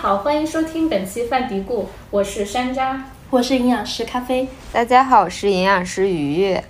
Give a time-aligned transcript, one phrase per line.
[0.00, 3.00] 好，欢迎收听本期饭嘀咕，我是山楂，
[3.30, 4.46] 我是营养师咖啡。
[4.72, 6.62] 大家好，我是营养师愉悦。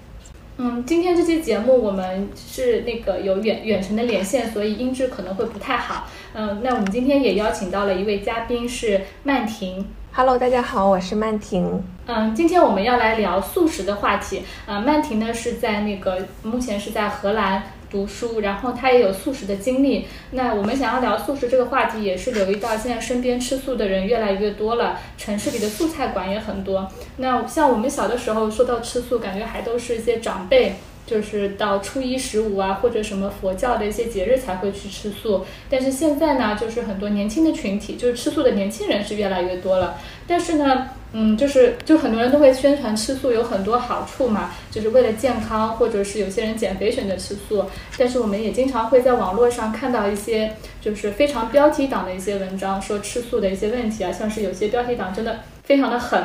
[0.57, 6.07] 嗯，今天这期节目我们是那个有远远程的连线，所以音质可能会不太好。
[6.33, 9.87] 嗯，那我们今天也邀请到了一位嘉宾是曼婷。
[10.15, 11.85] Hello，大家好，我是曼婷。
[12.07, 14.43] 嗯，今天我们要来聊素食的话题。
[14.65, 17.63] 呃，曼婷呢是在那个目前是在荷兰。
[17.91, 20.07] 读书，然后他也有素食的经历。
[20.33, 26.91] 那我们想要聊素食这个话题，也是留意到现在身边吃素的人越来越多了，城市里的素菜馆也很多。
[27.17, 30.75] 那像我们小的时候说到吃素，感觉还都是一些长辈。
[31.07, 35.43] 就是到初一十五啊，或者什么佛教的一些节日才会去吃素。
[35.71, 39.97] 但是现在呢，就是很多年轻的群体，就是吃素的年轻人是越来越多了。
[40.27, 47.65] 但是呢，嗯，就是就很多人都会宣传吃素有很多好处嘛，就是为了健康，或者是有些人减肥选择吃素。
[47.97, 56.23] 但是我们也经常会在网络上看到一些就是非常标题党的一些文章，说吃素的一些问题啊，像是有些标题党真的非常的狠，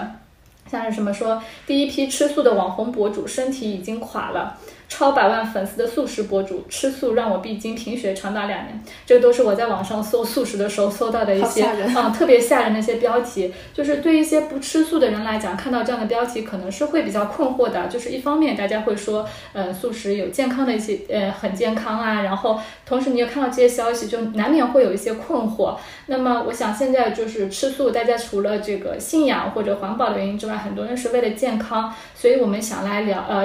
[0.69, 4.57] 像是什么说第一批吃素的网红博主身体已经垮了。
[4.95, 13.51] 超百万粉丝的素食博主吃素让我闭经贫血长达两年，这都是我在网上搜素食的时候搜到的一些啊特别吓人的一些标题。
[13.73, 17.87] 就是对一些不吃素的人来讲，看到这样的标题可能是会比较困惑的。
[17.87, 25.75] 就是一方面大家会说，呃，素食有健康的一些呃很健康啊，然后同时你又看到这些消息，就难免会有一些困惑。
[26.05, 33.43] 那么我想现在就是吃素，大家除了这个信仰或者环保的原因之外，很多人是为了健康，所以我们想来聊呃。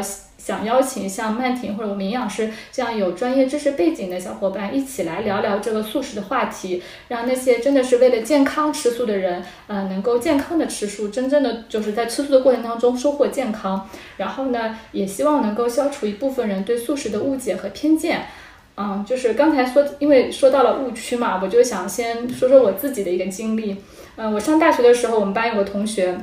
[0.49, 13.87] 想邀请像曼婷或者我们营养师这样有专业知识背景的小伙伴一起来聊聊这个素食的话题，让那些真的是为了健康吃素的人，呃，能够健康的吃素，真正的就是在吃素的过程当中收获健康。
[14.17, 18.23] 然后呢，也希望能够消除一部分人对素食的误解和偏见。
[18.79, 23.77] 嗯，就是刚才说，因为说到了误区嘛，我就想先说说我自己的一个经历。
[24.17, 26.19] 嗯，我上大学的时候，我们班有个同学。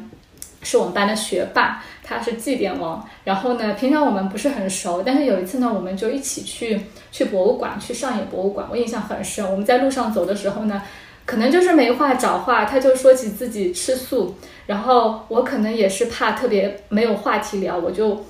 [0.65, 3.07] 是我们班的学霸，他是绩点王。
[3.23, 6.81] 然后呢，平常我们不是很熟，但是有一次呢，我们就一起去
[7.11, 8.67] 去博物馆，去上野博物馆。
[8.69, 9.49] 我印象很深。
[9.49, 10.81] 我们在路上走的时候呢，
[11.25, 14.35] 可能就是没话找话，他就说起自己吃素。
[14.65, 18.25] 然后我可能也是怕特别没有话题聊，我就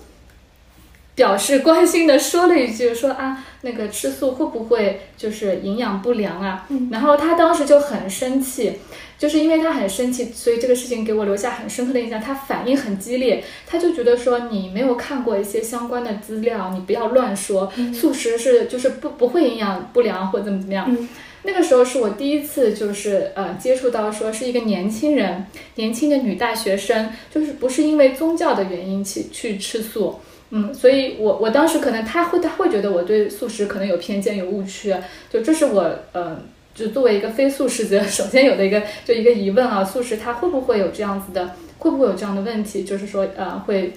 [1.16, 6.68] 表示关心的说了一句，说啊，那个吃素会不会就是营养不良啊？
[6.92, 8.80] 然后他当时就很生气。
[9.18, 12.20] 就是因为他很生气，所以这个事情给我留下很深刻的印象。
[12.20, 17.72] 他反应很激烈，他就觉得说你没有看过一些相关的资料，你不要乱说。
[17.94, 20.96] 素食是就是不不会营养不良或怎么怎么样。
[21.44, 25.46] 那个时候是我第一次就是呃接触到说是一个年轻人，
[25.76, 30.20] 年轻的女大学生，就是不是因为宗教的原因去去吃素。
[30.50, 34.94] 嗯，所以我我当时可能他会他会觉得我对素食可能有偏见有误区，
[35.32, 36.38] 就这是我呃。
[36.76, 42.84] 就作为一个非素食者， 首先有的一个就一个疑问啊，素食它会不会有这样子的，会不会有这样的问题？
[42.84, 43.94] 就是说，呃，会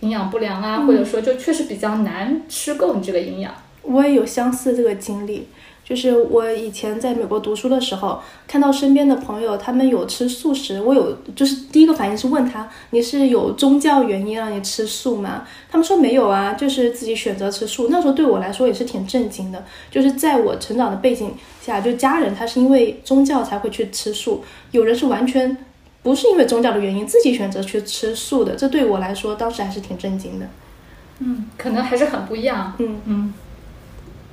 [0.00, 3.54] 营养不良啊，或者说就确实比较难吃够你这个营养。
[3.82, 5.48] 我也有相似这个经历。
[5.88, 15.44] 就是我以前在美国读书的时候，看到身边的朋友他们有吃素食，我有就是第一个反应是问他，你是有宗教原因让你吃素吗？
[15.70, 17.88] 他们说没有啊，就是自己选择吃素。
[17.88, 21.32] 那时候对我来说也是挺震惊的，就是在我成长的背景
[21.62, 25.56] 下，就家人他是因为宗教才会去吃素，有人是完全
[26.02, 30.46] 不是因为宗教的原因自己选择去吃素的，这对我来说当时还是挺震惊的。
[31.20, 32.74] 嗯，可能还是很不一样。
[32.78, 33.34] 嗯嗯。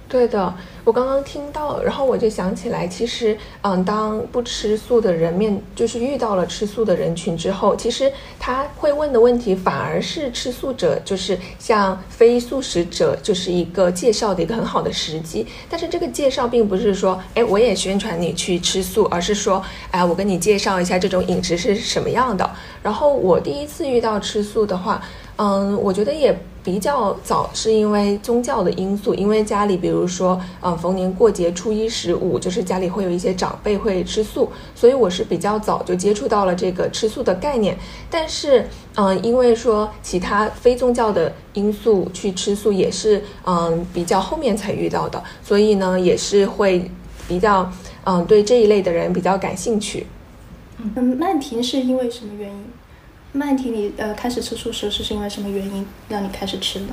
[0.08, 15.46] 对的，我刚刚听到，然后我就想起来，其实，嗯，当不吃素的人面就是遇到了吃素的人群之后，其实他会问的问题反而是吃素者，就是像非素食者，就是一个介绍的一个很好的时机。
[15.68, 22.48] 但是这个介绍并不是说，哎，我也宣传你去吃素，而是说，哎，我跟你介绍一下这种饮食是什么样的。
[22.84, 25.02] 然后我第一次遇到吃素的话。
[25.38, 26.34] 嗯，我觉得也
[26.66, 37.78] 比较早，是因为宗教的因素，因为家里比如说，嗯，逢年过节初一十五，就是家里会有一些长辈会吃素，所以我是比较早就接触到了这个吃素的概念。
[38.10, 46.90] 但是，嗯，因为说其他非宗教的因素去吃素也是，嗯，比较后面才遇到的，所以呢，也是会
[47.28, 47.72] 比较，
[48.06, 50.08] 嗯，对这一类的人比较感兴趣。
[50.96, 52.66] 嗯，曼婷是因为什么原因？
[53.36, 56.88] 曼婷，你呃开始吃素食是是因为什么原因让你开始吃的？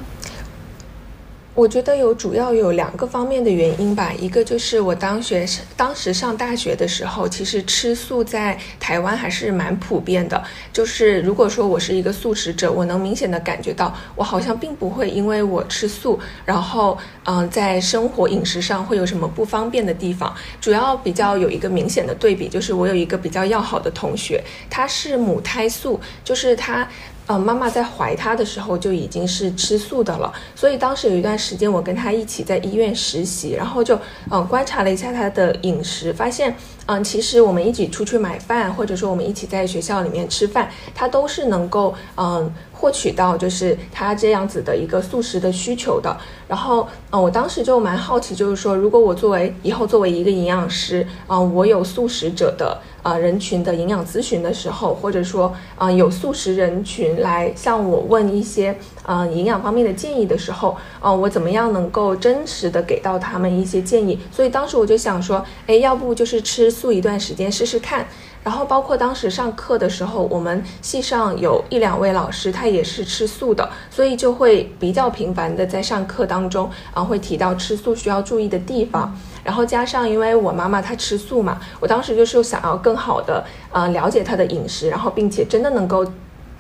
[1.55, 5.47] 我觉得有主要有两个方面的原因吧，一个就是我当学
[5.77, 10.43] 当时上大学的时候，其实吃素在台湾还是蛮普遍的。
[10.73, 20.35] 就是如果说我是一个素食者，我能明显的感觉到，我好像并不会因为我吃素，然后嗯，在生活饮食上会有什么不方便的地方。
[20.59, 26.89] 主要比较有一个明显的对比，就是我有一个比较要好的同学，他是母胎素，就是他。
[27.33, 33.99] 嗯，妈妈在怀他的时候就已经是吃素的了，所以当时有一段时间，我跟他一起在医院实习，然后就
[34.31, 42.53] 嗯观察了一下他的饮食，发现嗯其实我们一起出去买饭，或者说我们一起在学校里面吃饭，他都是能够嗯。
[42.83, 46.17] 获取到就是他这样子的一个素食的需求的，
[46.49, 64.19] 然后，嗯，我当时就蛮好奇，就是说，如果我作为以后作为一个营养师，嗯，我有素食者的啊人群的营养咨询的时候，或者说，啊，有素食人群来向我问一些，啊，营养方面的建议的时候，嗯，我怎么样能够真实的给到他们一些建议？
[64.31, 68.07] 所以当时我就想说，哎，要不就是吃素一段时间试试看。
[68.45, 79.17] 然后包括当时上课的时候，我们系上有一两位老师，他也是吃素的，所以就会比较频繁的在上课当中啊，会提到吃素需要注意的地方。
[79.45, 86.07] 然后加上因为我妈妈她吃素嘛，我当时就是想要更好的呃了解她的饮食，然后并且真的能够。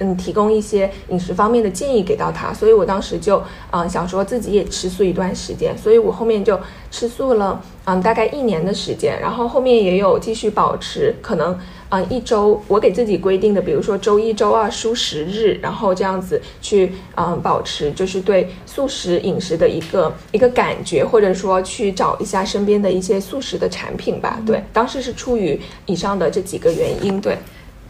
[0.03, 3.41] 嗯，提供一些饮食方面的建议给到他，所以我当时就
[3.71, 6.59] 嗯想说自己也吃素一段时间，所以我后面就
[6.91, 11.57] 吃素了嗯大概一年的时间，然后后面也有继续保持可能
[11.91, 24.41] 嗯一周我给自己规定的，比如说周一周二蔬食日，然后这样子去嗯保持就是对素食饮食的一个一个感觉，或者说去找一下身边的一些素食的产品吧。
[24.45, 27.39] 对，当时是出于以上的这几个原因，对。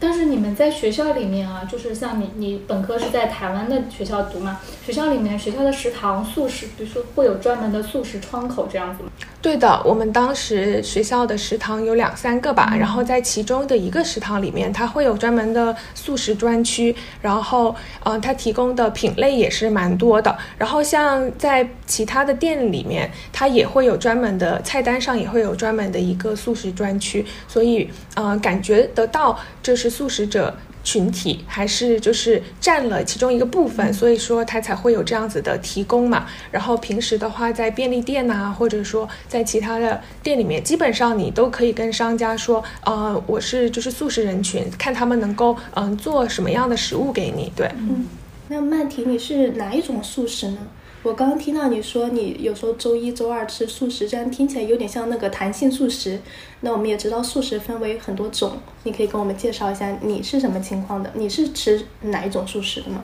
[0.03, 4.59] 但是你们在学校里面啊，就是像你，你本科是在台湾的学校读嘛？
[4.85, 9.11] 学校里面学校的食堂素食，比如说会有专门的素食窗口这样子吗？
[9.41, 17.73] 对的，我们当时学校的食堂有两三个吧，然后在其中的一个食堂里面，它会有专门的素食专区，然后
[18.03, 20.37] 嗯，它提供的品类也是蛮多的。
[20.59, 29.92] 然后像在其他的店里面，它也会有专门的菜单上也会有专门的一个素食专区，所以嗯，感觉得到这是。
[29.93, 36.27] 素食者群体还是就是占了其中一个部分，所以说它才会有这样子的提供嘛。
[36.51, 47.53] 然后平时的话，在便利店呐，或者说在其他的店里面，基本上你都可以跟商家说，呃，我是就是素食人群，看他们能够嗯做什么样的食物给你。
[47.55, 48.07] 对，嗯，
[48.49, 50.59] 那曼婷你是哪一种素食呢？
[51.03, 56.21] 我刚刚听到你说你有时候周一周二吃素食，这样听起来有点像那个弹性素食。
[56.61, 61.11] 那我们也知道素食分为很多种，你可以跟我们介绍一下你是什么情况的？
[61.15, 63.03] 你是吃哪一种素食的吗？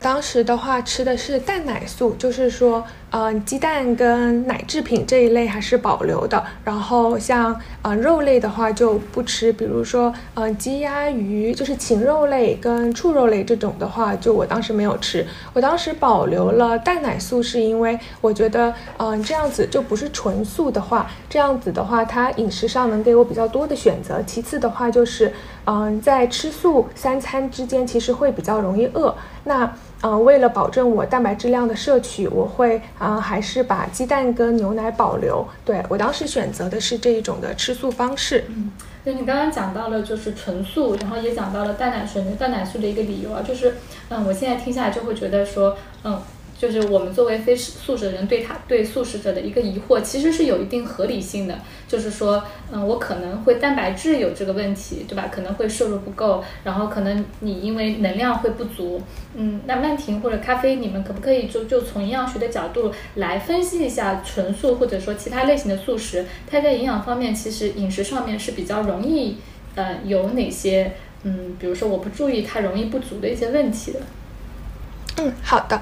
[0.00, 6.44] 当时的话吃的是蛋奶素，就是说，嗯，鸡蛋跟奶制品这一类还是保留的。
[6.64, 15.26] 然后像，嗯，肉类的话就不吃，比如说，嗯，鸡鸭鱼，就是禽肉类跟畜肉类这种的话，就我当时没有吃。
[15.52, 24.22] 我当时保留了蛋奶素，是因为我觉得，嗯，这样子就不是纯素的话，这样子的话，它饮食上能给我比较多的选择。
[24.24, 25.32] 其次的话就是，
[25.66, 29.12] 嗯，在吃素三餐之间，其实会比较容易饿。
[29.48, 35.44] 那嗯，为了保证我蛋白质量的摄取，我会啊，还是把鸡蛋跟牛奶保留。
[35.64, 38.44] 对我当时选择的是这一种的吃素方式。
[38.48, 38.70] 嗯，
[39.02, 43.74] 那你刚刚讲到了就是纯素，然后也讲到了蛋奶选择蛋奶素的一个理由啊，就是
[44.10, 46.22] 嗯，我现在听下来就会觉得说，嗯。
[46.58, 51.56] 就是我们作为非素食的人，对他对素食者的一个疑惑，其实是有一定合理性的。
[51.86, 55.30] 就是说，嗯，我可能会蛋白质有这个问题，对吧？
[55.30, 59.00] 可能会摄入不够，然后可能你因为能量会不足，
[59.34, 69.36] 嗯，那曼婷或者咖啡，你们可不可以就就从营养学的角度来分析一下纯素或者说其他类型的素食，它在营养方面其实饮食上面是比较容易，
[69.76, 74.00] 呃，有哪些，嗯，比如说我不注意它容易不足的一些问题的。
[75.16, 75.80] 嗯，好的。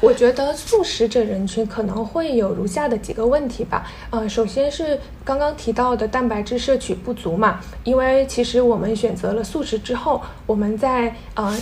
[0.00, 3.86] 我觉得素食者人群可能会有如下的几个问题吧。
[4.10, 11.56] 呃，首先是刚刚提到的蛋白质摄取不足嘛，因为其实我们选择了素食之后，我们在呃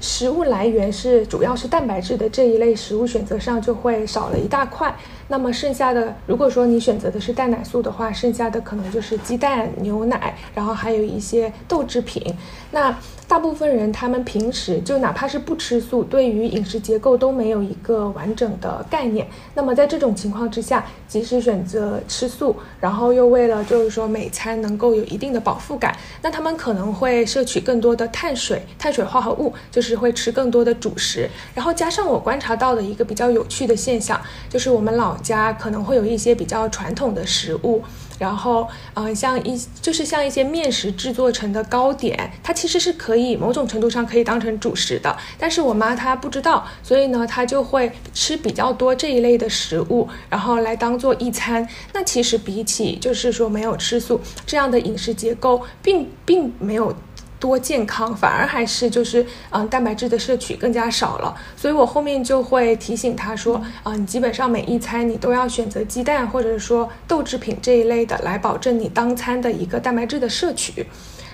[0.00, 4.94] 食物来源是主要是蛋白质的这一类食物选择上就会少了一大块。
[5.28, 12.34] 那么剩下的，如果说你选择的是蛋奶素的话，剩下的可能就是鸡蛋、牛奶，然后还有一些豆制品。
[12.70, 19.26] 那大部分人他们平时就哪怕是不吃素，对于饮食结构都没有一个完整的概念。
[19.52, 29.98] 那么在这种情况之下，即使选择吃素，然后又为了就是说每餐能够有一定的饱腹感，那他们可能会摄取更多的碳水、碳水化合物，就是。
[29.98, 31.28] 会吃更多的主食。
[31.56, 37.82] 然后加上我观察到的一个比较有趣的现象，就是我们老家可能会有一些比较传统的食物。
[38.18, 45.16] 然后，嗯，像一就是像一些面食制作成的糕点，它其实是可以某种程度上可以当成主食的。
[45.38, 51.68] 但是我妈她不知道，所以呢，她就会吃比较多这一类的食物，然后来当做一餐。
[51.92, 56.92] 那其实比起就是说没有吃素这样的饮食结构，并并没有。
[57.40, 61.34] 多健康，反而还是就是嗯，蛋白质的摄取更加少了。
[61.56, 70.86] 所以我后面就会提醒他说，啊，你基本上每一餐你都要选择鸡蛋或者说豆制品这一类的，来保证你当餐的一个蛋白质的摄取。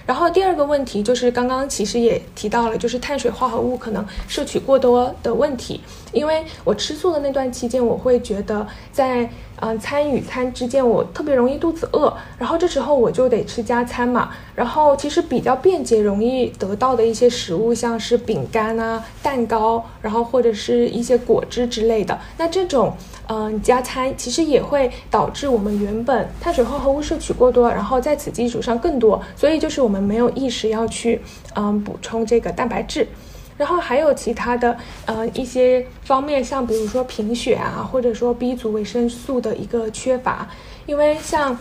[0.06, 5.80] 然后第二个问题就是刚刚其实也提到了，就是碳水化合物可能摄取过多的问题。
[6.12, 9.26] 因为我吃素的那段期间，我会觉得在
[9.66, 14.28] 嗯餐与餐之间，我特别容易肚子饿，然后这时候我就得吃加餐嘛。
[14.54, 22.20] 然后其实比较便捷、容易得到的一些食物，像是饼干啊、蛋糕，然后或者是一些果汁之类的。
[22.36, 22.94] 那这种
[23.26, 31.22] 嗯加餐其实也会导致我们原本碳水化合物摄取过多，然后在此基础上更多，所以就是我们没有意识要去
[31.54, 33.08] 嗯补充这个蛋白质。
[33.56, 40.48] 然后还有其他的，呃，一些方面，像比如说贫血啊，或者说 B 族维生素的一个缺乏。
[40.86, 41.56] 因为像，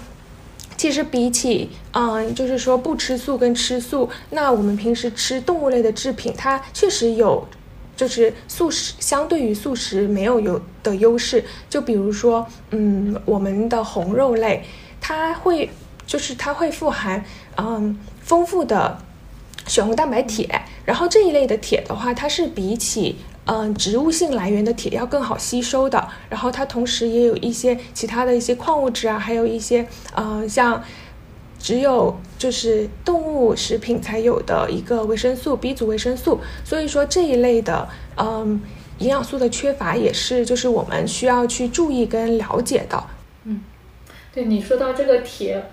[0.75, 7.47] 其实比起，嗯，就是说不吃素跟吃素，那我们平时吃动物类的制品，它确实有，
[7.95, 11.45] 就是素食相对于素食没有有的优势。
[11.69, 14.65] 就比如说，嗯，我们的红肉类，
[14.99, 15.69] 它会，
[16.05, 17.23] 就是它会富含，
[17.57, 18.97] 嗯，丰富的。
[19.65, 26.07] 血红蛋白铁，然后这一类的铁的话，它是比起嗯植物性来源的铁要更好吸收的。
[26.29, 30.83] 然后它同时也有一些其他的一些矿物质啊，还有一些嗯像
[31.57, 36.39] 只有就是动物食品才有的一个维生素 B 族维生素。
[36.65, 37.87] 所以说这一类的
[38.17, 38.61] 嗯
[38.99, 43.03] 营养素的缺乏也是就是我们需要去注意跟了解的。
[43.45, 43.61] 嗯，
[44.33, 45.63] 对你说到这个铁。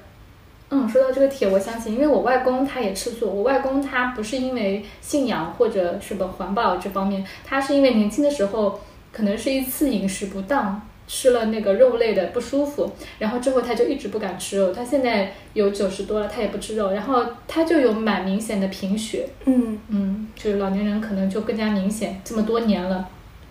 [0.72, 3.26] 嗯，说到这个铁，我相信，因为我外公他也吃素。
[3.28, 8.80] 我外公他不是因为信仰或者什么环保这方面，他是因为年轻的时候
[9.12, 14.72] 可能是一次饮食不当，吃了那个肉类的不舒服，然后之后他就一直不敢吃肉。
[14.72, 19.28] 他现在有九十多了，他也不吃肉，然后他就有蛮明显的贫血。
[19.46, 23.08] 嗯嗯，就是老年人可能就更加明显，这么多年了。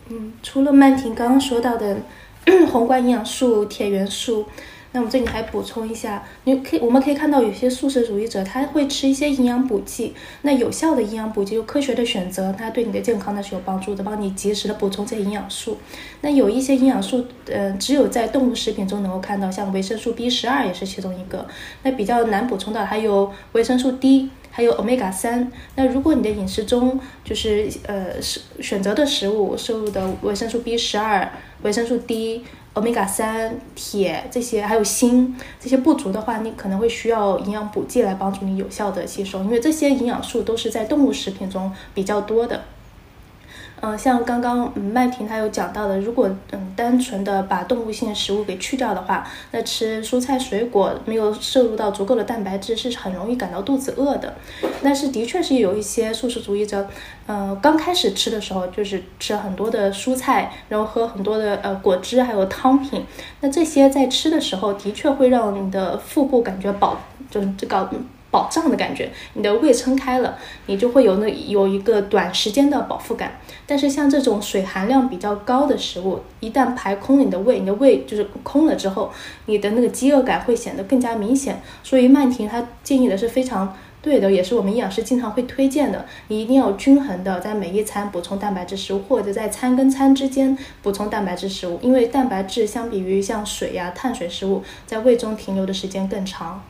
[0.07, 1.97] 嗯，除了曼婷刚刚说到的
[2.71, 4.45] 宏观营养素、铁元素。
[4.91, 15.77] 那我们这里还补充一下，你可以我们可以看到有些素食主义者他会吃一些营养补剂，那有效的营养补剂就科学的选择，它对你的健康呢是有帮助的，帮你及时的补充这些营养素。
[16.21, 21.47] 那有一些营养素，呃，只有在动物食品中能够看到，像维生素 B 十二也是其中一个。
[21.83, 25.51] 那比较难补充的还有维生素 D，还有欧米伽三。
[25.75, 31.31] 那如果你的饮食中就是呃是选择的食物摄入的维生素 B 十二、
[31.61, 32.43] 维生素 D。
[32.73, 42.63] 欧米伽三、铁这些，还有锌这些不足的话，你可能会需要营养补剂来帮助你有效的吸收，因为这些营养素都是在动物食品中比较多的。
[43.81, 54.33] 嗯，像刚刚麦婷她有讲到的，如果嗯单纯的把动物性食物给去掉的话，那吃蔬菜水果没有摄入到足够的蛋白质，是很容易感到肚子饿的。
[54.83, 56.87] 但是的确是有一些素食主义者，
[57.27, 63.05] 嗯，刚开始吃的时候就是吃很多的蔬菜，然后喝很多的呃果汁还有汤品，
[63.39, 66.99] 那这些在吃的时候的确会让你的腹部感觉饱，
[67.31, 67.89] 就是这个。
[68.31, 73.39] 饱胀的感觉，你的胃撑开了，你就会有那有一个短时间的饱腹感。
[73.65, 79.11] 但是像这种水含量比较高的食物，一旦排空你的胃，你的胃就是空了之后，
[79.45, 81.61] 你的那个饥饿感会显得更加明显。
[81.83, 86.05] 所以曼婷她建议的是非常对的，也是我们营养师经常会推荐的。
[86.29, 96.63] 你一定要均衡的在每一餐补充蛋白质食物，或者在餐跟餐之间补充蛋白质食物，因为蛋白质相比于像水呀、碳水食物，在胃中停留的时间更长。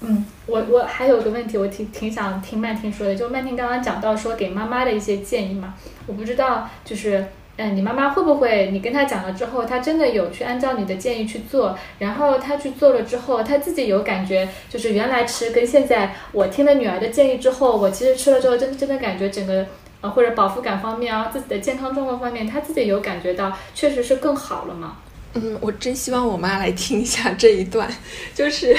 [0.00, 5.74] 嗯，我我还有个问题，我挺挺想听曼婷说的，就曼婷刚刚讲到说给妈妈的一些建议嘛，
[6.06, 7.26] 我不知道就是，
[7.56, 19.66] 嗯，你妈妈会不会你跟她讲了之后，她真的有去按照你的建议去做，然后她去做了之后，她自己有感觉，就是原来吃跟现在我听了女儿的建议之后，我其实吃了之后，真真的感觉整个
[20.00, 24.98] 呃或者饱腹感方面啊，自己的健康状况方面，她自己有感觉到确实是更好了吗？
[25.34, 27.90] 嗯，我真希望我妈来听一下这一段，
[28.32, 28.76] 就是。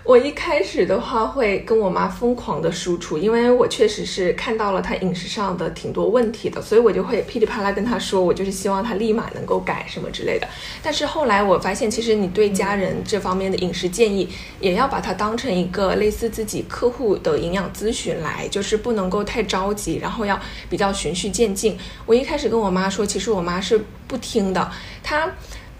[0.07, 10.47] 我一开始的话会跟我妈疯狂的输出，因为我确实是看到了她饮食上的挺多问题的，所以我就会噼里啪啦跟她说，我就是希望她立马能够改什么之类的。
[10.81, 14.29] 但是后来我发现，其实你对家人这方面的饮食建议，
[14.61, 21.77] 也要把它当成一个类似自己客户的营养咨询来，就是不能够太着急，然后要比较循序渐进。
[22.07, 24.71] 我一开始跟我妈说，其实我妈是不听的，
[25.03, 25.33] 她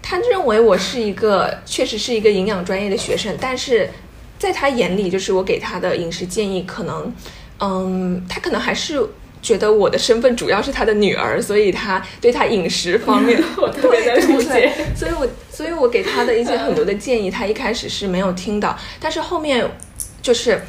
[0.07, 3.89] 她认为我是一个确实是一个营养专业的学生，但是。
[4.39, 7.11] 在他眼里，就是我给他的饮食建议，可能，
[7.59, 9.03] 嗯，他可能还是
[9.41, 14.71] 觉得我的身份主要是他的女儿，所以他对他饮食方面， 我特别的理解。
[14.95, 19.67] 所以我，所以我给他的一些很多的建议，他一开始是没有听的，但是后面，
[20.21, 20.61] 就是。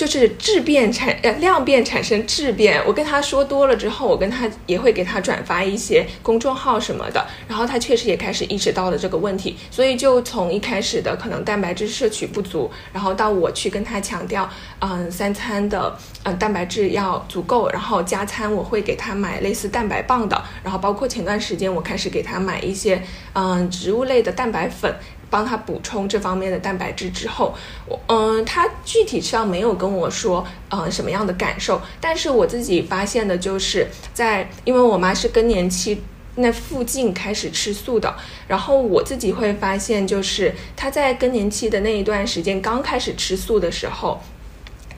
[0.00, 23.02] 就是质变产呃量变产生质变，我跟他说多了之后，我跟他也会给他转发一些公众号什么的，然后他确实也开始意识到了这个问题，所以就从一开始的可能蛋白质摄取不足，然后到我去跟他强调，嗯，三餐的嗯蛋白质要足够，然后加餐我会给他买类似蛋白棒的，然后包括前段时间我开始给他买一些
[23.34, 24.94] 嗯植物类的蛋白粉。
[25.30, 27.54] 帮他补充这方面的蛋白质之后，
[27.86, 31.80] 我嗯，他具体上没有跟我说，嗯，什么样的感受。
[32.00, 36.02] 但是我自己发现的就是在，因为我妈是更年期
[36.34, 38.14] 那附近开始吃素的，
[38.48, 44.20] 然后我自己会发现，就是她在更年期的那一段时间刚开始吃素的时候。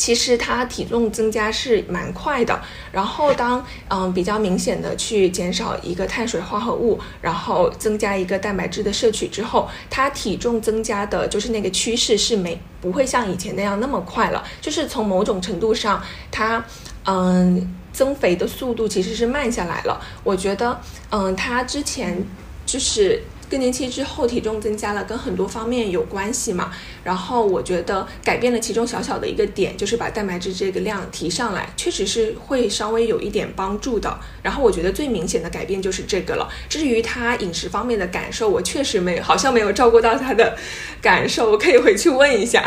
[0.02, 16.64] 其实他体重增加是蛮快的，然后当嗯比较明显的去减少一个碳水化合物，然后增加一个蛋白质的摄取之后，他体重增加的就是那个趋势是没不会像以前那样那么快了，就是从某种程度上，他
[17.04, 20.04] 嗯增肥的速度其实是慢下来了。
[20.24, 20.80] 我觉得
[21.10, 22.20] 嗯他之前
[22.66, 23.22] 就是。
[23.52, 26.72] 更年期之后体重增加了，跟很多方面有关系嘛。
[27.04, 34.18] 然后我觉得改变了其中小小的一个点，就是把蛋白质这个量提上来，确实是会稍微有一点帮助的。
[34.42, 36.48] 然后我觉得最明显的改变就是这个了。
[36.70, 40.56] 至于他饮食方面的感受，我确实没好像没有照顾到他的
[41.02, 42.66] 感受，我可以回去问一下。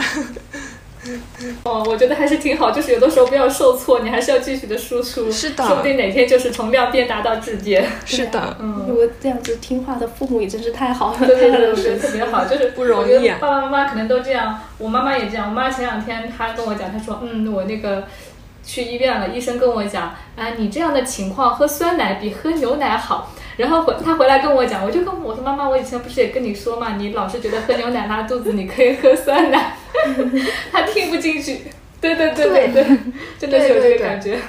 [1.63, 7.85] 哦，我觉得还是挺好，就是有的时候不要受挫，你还是要继续的输出，是的，说不定哪天就是从量变达到质变。
[8.05, 13.29] 是的，嗯，如果这样子听话的父母也真是太好了，对对对对，特别好，就是不容易。
[13.39, 15.49] 爸爸妈妈可能都这样，我妈妈也这样。
[15.49, 18.05] 我妈前两天她跟我讲，她说，嗯，我那个
[18.63, 23.31] 去医院了，医生跟我讲，啊，你这样的情况喝酸奶比喝牛奶好。
[23.57, 29.77] 然后回他回来跟我讲，我就跟我说妈妈，我以前不是也跟你说嘛，你老是觉得喝牛奶拉肚子，你可以喝酸奶。
[30.71, 31.61] 他听不进去，
[31.99, 32.97] 对对对对对，
[33.39, 34.39] 真的是有这个感觉。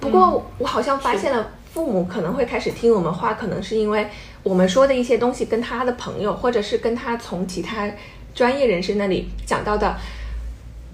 [0.00, 4.06] 不过我好像发现了，父母可能会开始听我们话，可能是因为
[4.42, 7.90] 我们说的一些东西跟他的朋友，或者是跟他从其他
[8.34, 9.96] 专业人士那里讲到的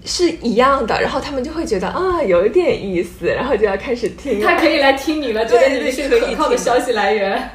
[0.03, 4.41] 是一样的，然后他们就会觉得啊，有一点意思，然后就要开始听。
[4.41, 7.49] 他可以来听你了，觉得你是可靠的消息来源。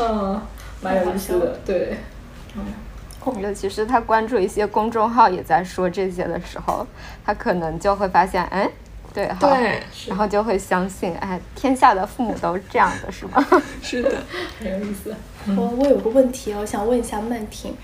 [0.00, 0.40] 嗯，
[0.80, 1.96] 蛮有意思的，对。
[2.56, 2.64] 嗯。
[3.40, 6.86] 尤其是他关注一些公众号也在说这些的时候，
[7.24, 8.70] 他可能就会发现，哎，
[9.12, 13.44] 对，对，然后就会相信，哎，天下的父母都是这样的，是吗？
[13.82, 14.12] 是的，
[14.60, 15.14] 很有意思。
[15.56, 17.74] 我我有个问题，我想问一下曼婷，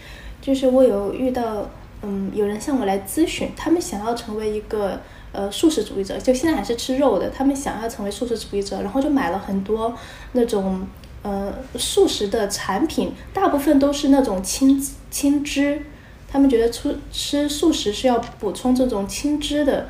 [0.41, 1.69] 就是我有遇到，
[2.03, 5.01] 嗯，有人向我来咨询，他们想要成为一个
[5.33, 9.95] 呃素食主义者，就现在还是吃肉的，他们想要成为素食主义者，然后就买了很多
[10.33, 10.87] 那种。
[11.27, 14.79] 呃，素食的产品大部分都是那种轻
[15.15, 15.81] 轻脂，
[16.27, 19.87] 他们觉得吃吃素食是要补充这种青汁的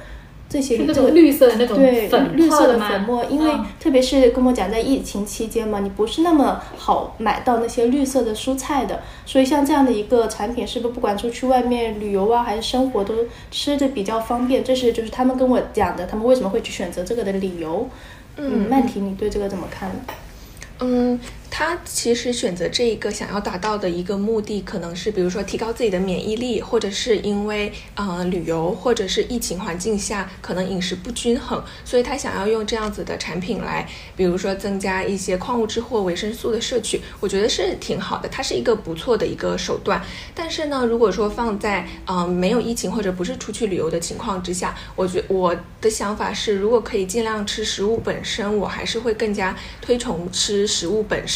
[0.50, 13.14] 这些那种绿色的那种对绿色的粉末，因为特别是跟我讲在疫情期间嘛，你不是那么好买到那些绿色的蔬菜的，所以像这样的一个产品，是不是不管出去外面旅游啊，还是生活都
[13.50, 14.62] 吃的比较方便？
[14.62, 17.88] 这是就是他们跟我讲的，他们为什么会去选择这个的理由。
[18.36, 19.94] 嗯，曼婷，你对这个怎么看呢？
[20.80, 21.18] 嗯。
[21.50, 40.02] 他其实选择这一个想要达到的一个目的，可能是比如说提高自己的免疫力，或者是因为呃旅游或者是疫情环境下可能饮食不均衡，所以他想要用这样子的产品来，比如说增加一些矿物质或维生素的摄取，我觉得是挺好的，它是一个不错的一个手段。
[40.34, 51.33] 但是呢，如果说放在嗯没有疫情或者不是出去旅游的情况之下，我觉我的想法是，如果可以尽量吃食物本身，我还是会更加推崇吃食物本身。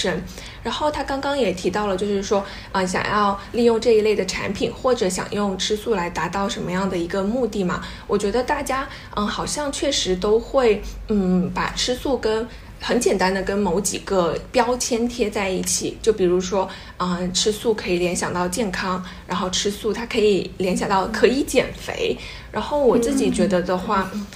[0.62, 7.82] 然后他刚刚也提到了，就是说，啊，想要利用这一类的产品，或者想用吃素来达到什么样的一个目的嘛？
[8.06, 12.46] 我觉得大家，嗯，好像确实都会，嗯，把吃素跟
[12.80, 22.16] 很简单的跟某几个标签贴在一起，就比如说，嗯，吃素可以联想到健康，然后吃素它可以联想到可以减肥，
[22.52, 24.10] 然后我自己觉得的话。
[24.12, 24.26] 嗯，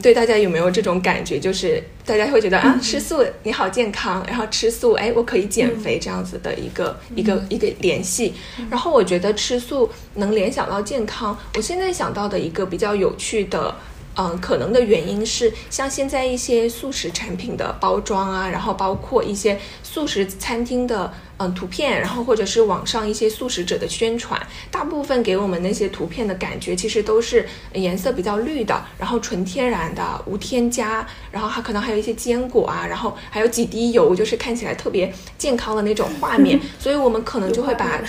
[0.00, 1.38] 对，大家有没有这种感觉？
[1.38, 8.34] 就是大家会觉得啊，吃素你好健康，然后吃素，哎，我可以减肥这样子的一个一个一个联系。
[8.70, 11.36] 然后我觉得吃素能联想到健康。
[11.56, 13.74] 我现在想到的一个比较有趣的。
[14.18, 38.00] 嗯，可能的原因是像现在一些素食产品的包装啊，然后包括一些素食餐厅的嗯图片，然后或者是网上一些素食者的宣传，大部分给我们那些图片的感觉其实都是颜色比较绿的，然后纯天然的，无添加，然后还可能还有一些坚果啊，然后还有几滴油，就是看起来特别健康的那种画面， 所以我们可能就会把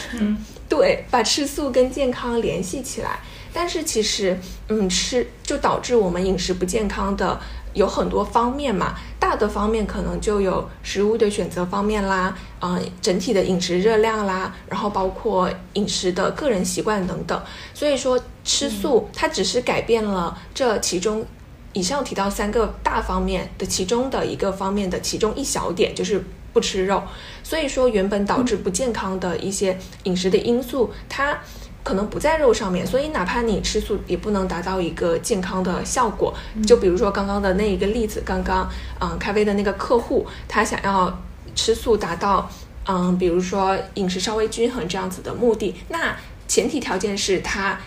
[0.70, 3.20] 对把吃素跟健康联系起来。
[3.60, 7.40] 但是其实，嗯，吃就导致我们饮食不健康的
[7.74, 8.94] 有很多方面嘛。
[9.20, 17.42] 大的方面可能就有食物的选择方面啦，嗯，整体的饮食热量啦，然后包括饮食的个人习惯等等。
[17.74, 21.26] 所以说，吃素它只是改变了这其中
[21.74, 27.02] 以上提到三个大方面的其中的一个方面的其中一小点，就是不吃肉。
[27.42, 31.40] 所以说，原本导致不健康的一些饮食的因素，它。
[31.88, 36.34] 可能不在肉上面，所以哪怕你吃素，也不能达到一个健康的效果。
[36.66, 38.70] 就比如说刚刚的那一个例子，刚刚
[39.00, 41.18] 嗯，咖啡的那个客户，他想要
[41.56, 42.52] 吃素达到
[42.88, 46.14] 嗯，比如说饮食稍微均衡这样子的目的，那
[46.46, 47.80] 前提条件是他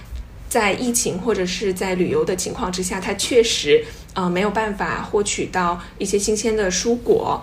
[0.48, 3.84] 在疫情或者是在旅游的情况之下，他确实
[4.14, 7.42] 呃没有办法获取到一些新鲜的蔬果。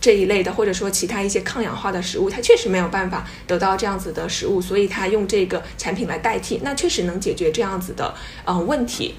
[0.00, 9.14] 这一类的，或者说其他一些抗氧化的食物，它确实没有办法得到这样子的食物，所以它用这个产品来代替，那确实能解决这样子的嗯问题。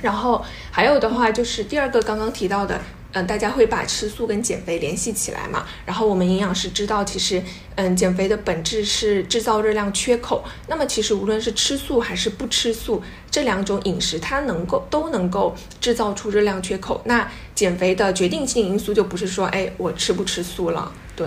[0.00, 2.80] 然后还有的话就是第二个刚刚提到的。
[3.12, 5.66] 嗯，大家会把吃素跟减肥联系起来嘛？
[5.84, 7.42] 然后我们营养师知道，其实，
[7.74, 10.44] 嗯，减肥的本质是制造热量缺口。
[10.68, 17.00] 那么，其实无论是吃素还是不吃素，这两种饮食它能够都能够制造出热量缺口。
[17.04, 20.92] 那减肥的决定性因素就不是说，哎，我吃不吃素了？
[21.16, 21.26] 对，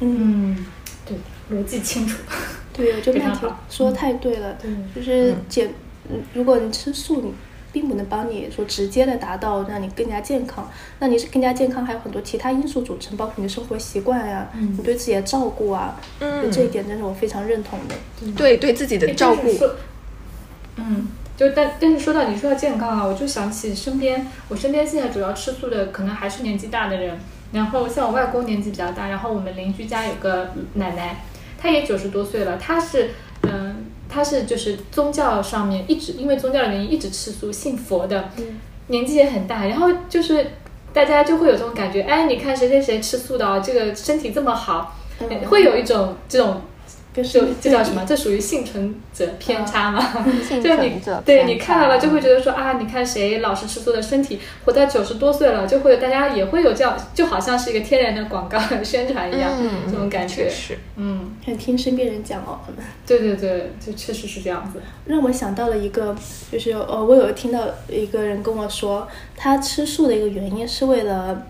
[0.00, 0.66] 嗯，
[1.06, 1.16] 对，
[1.56, 2.16] 逻辑清楚。
[2.72, 3.20] 对，我觉得
[3.70, 4.58] 说太对了，
[4.92, 5.72] 就是减，
[6.10, 7.32] 嗯，如果你吃素，你。
[7.74, 17.96] 并不能帮你说直接的达到让你更加健康，那你是更加健康，还有很多其他因素组成，包括你的生活习惯呀，你对自己的照顾啊，嗯，这一点真是我非常认同的。
[18.36, 19.48] 对，对自己的照顾。
[20.76, 27.18] 嗯，就但但是说到你说到健康啊，我就想起身边，我身边现在主要吃素的可能还是年纪大的人，
[27.52, 31.24] 然后像我外公年纪比较大，然后我们邻居家有个奶奶，
[31.60, 33.10] 她也九十多岁了，她是
[33.42, 33.86] 嗯。
[34.08, 38.30] 他是就是宗教上面一直因为宗教的原因一直吃素信佛的，
[38.88, 40.52] 年纪也很大，然后就是
[40.92, 44.96] 大家就会有这种感觉，哎，你看谁谁谁吃素的哦，这个身体这么好，
[45.46, 46.60] 会有一种这种。
[47.22, 48.04] 就这叫什么？
[48.06, 50.02] 这属于幸存者偏差吗？
[50.62, 59.50] 就你对你看到了，就会觉得说啊，你看谁老是吃素的，身体活到九十多岁了，就会大家也会有这样，就好像是一个天然的广告宣传一样，
[59.86, 60.50] 这种感觉。
[60.50, 62.58] 是，嗯，很听身边人讲哦。
[63.06, 64.80] 对对对，就确实是这样子。
[65.06, 66.16] 让我想到了一个，
[66.50, 71.42] 就是呃，我有听到一个人跟我说，他吃素的一个原因是为了，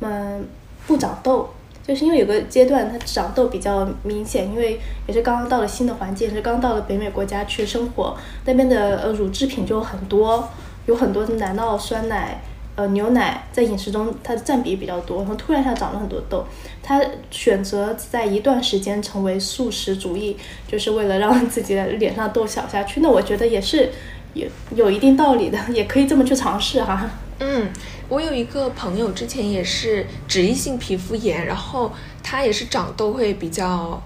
[0.00, 0.46] 嗯，
[0.86, 1.48] 不长痘。
[1.88, 10.50] 就是因为有个阶段它长痘比较明显，因为也是刚刚到了新的环境，是刚到了北美国家去生活，那边的呃乳制品就很多，
[10.84, 12.42] 有很多奶酪、酸奶、
[12.76, 16.44] 呃牛奶在饮食中它的占比比较多，然后突然下长了很多痘，
[16.82, 23.00] 他选择在一段时间成为素食主义，就是为了让自己的脸上痘小下去。
[23.00, 23.90] 那我觉得也是
[24.34, 27.08] 有有一定道理的，也可以这么去尝试哈。
[27.40, 27.70] 嗯。
[28.08, 34.02] 我有一个朋友，之前也是脂溢性皮肤炎，然后他也是长痘会比较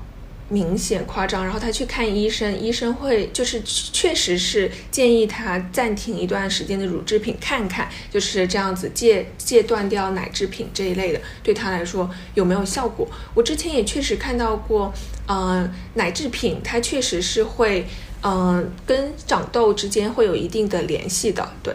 [0.49, 13.09] 明显夸张，然后他去看医生，医生会就是确实是建议他暂停一段时间的乳制品，看看就是这样子戒戒断掉奶制品这一类的，对他来说有没有效果？
[13.35, 14.93] 我之前也确实看到过，
[15.29, 17.87] 嗯，奶制品它确实是会，
[18.25, 21.73] 嗯，跟长痘之间会有一定的联系的，对。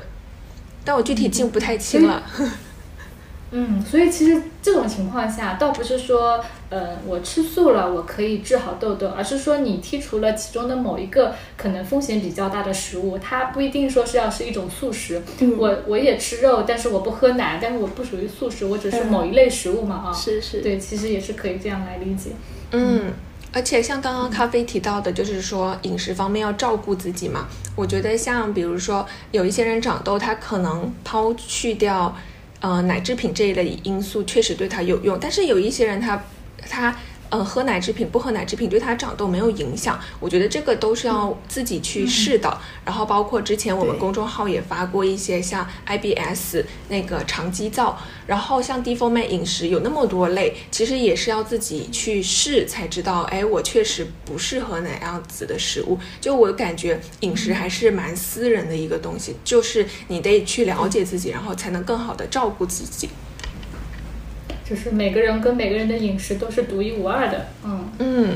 [0.87, 2.23] 但我具体记不太清了。
[3.51, 15.21] 嗯，所以其实这种情况下，倒不是说，呃，我吃素了，我可以治好痘痘，而是说你剔除了其中的某一个可能风险比较大的食物，它不一定说是要是一种素食。
[15.57, 20.13] 我我也吃肉，但是我不喝奶，但是我不属于素食，我只是某一类食物嘛啊。
[20.13, 20.61] 是是。
[20.61, 22.31] 对，其实也是可以这样来理解。
[22.71, 23.13] 嗯。
[23.51, 27.47] 而且像刚刚咖啡提到的，就是说饮食方面要照顾自己嘛。
[27.75, 32.15] 我觉得像比如说有一些人长痘，他可能抛去掉
[32.59, 36.23] 呃奶制品这一类因素确实对他有用，但是有一些人他
[36.69, 36.95] 他。
[37.29, 42.57] 呃，喝奶制品不喝奶制品对它长痘没有影响，我觉得这个都是要自己去试的。
[42.85, 47.93] 然后包括之前我们公众号也发过一些像 IBS 那个肠激燥，
[48.25, 53.23] 然后像低风妹饮食有那么多类，其实也是要自己去试才知道。
[53.23, 55.99] 哎，我确实不适合哪样子的食物。
[56.21, 63.09] 就我感觉饮食还是蛮私人的一个东西，就是你得去了解自己，然后才能更好的照顾自己。
[64.69, 68.29] 就是每个人跟每个人的饮食都是独一无二的，嗯嗯。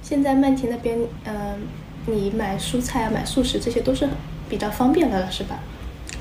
[0.00, 1.58] 现在曼婷那边，嗯，
[2.06, 4.08] 你买蔬菜啊、买素食这些都是
[4.48, 5.58] 比较方便的了，是吧？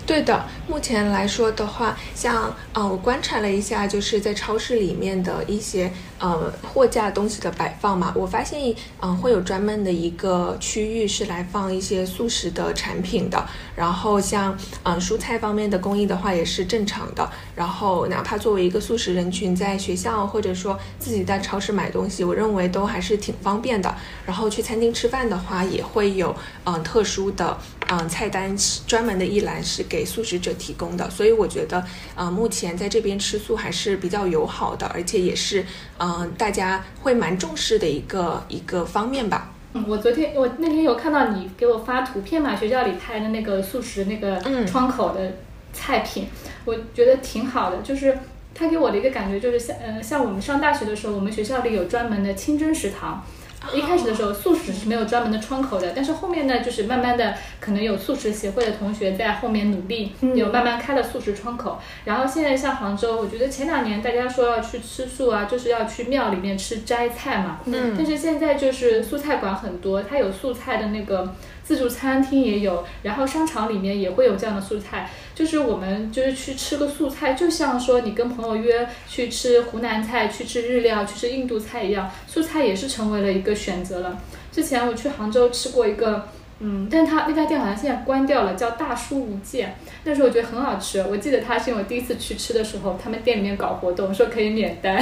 [0.06, 8.62] 对的，目前来说的话，像呃，我观察了一下，就是在超市里面的一些呃货架东西的摆放嘛，我发现
[9.02, 13.44] 嗯会有专门的一个区域是来放一些素食的产品的，
[13.76, 23.94] 然后像嗯蔬菜方面的供应的话也是正常的，然后哪怕作为一个素食人群，在学校或者说自己在超市买东西，我认为都还是挺方便的。
[24.24, 27.58] 然后去餐厅吃饭的话，也会有嗯特殊的。
[27.88, 28.56] 嗯，菜单
[28.88, 35.63] 专门的一栏是给素食者提供的，所以我觉得，呃，目前在这边吃素还是比较友好的，而且也是，
[36.00, 39.52] 嗯，大家会蛮重视的一个一个方面吧。
[39.74, 45.38] 嗯，我昨天我那天有看到你给我发图片嘛，学校里拍的那个素食那个窗口的
[45.71, 46.28] 菜品，
[46.65, 48.17] 我觉得挺好的，就是
[48.56, 53.24] 他给我的一个感觉就是像，嗯，像我们上大学的时候，我们学校里有专门的清真食堂。
[53.73, 61.80] 一开始的时候，素食是没有专门的窗口的，但是后面呢，就是慢慢的，可能有素食协会的同学在后面努力，有慢慢开了素食窗口。
[62.06, 67.60] 然后现在像杭州，我觉得前两年大家说要去吃素啊，就是要去庙里面吃斋菜嘛。
[67.65, 67.93] 嗯。
[67.97, 71.34] 但是现在就是素菜馆很多，它有素菜的那个。
[71.65, 84.21] 自助餐厅也有，然后商场里面也会有这样的素菜，就是我们就是去吃个素菜，就像说你跟朋友约去吃湖南菜、去吃日料、去吃印度菜一样，素菜也是成为了一个选择了。
[84.51, 86.28] 之前我去杭州吃过一个，
[86.60, 89.73] 嗯，但他那家店好像现在关掉了，叫大叔无界，
[90.04, 94.95] 那时候我觉得很好吃，我记得他是因为我第一次去吃的时候，他们店里面搞活动，说可以免单，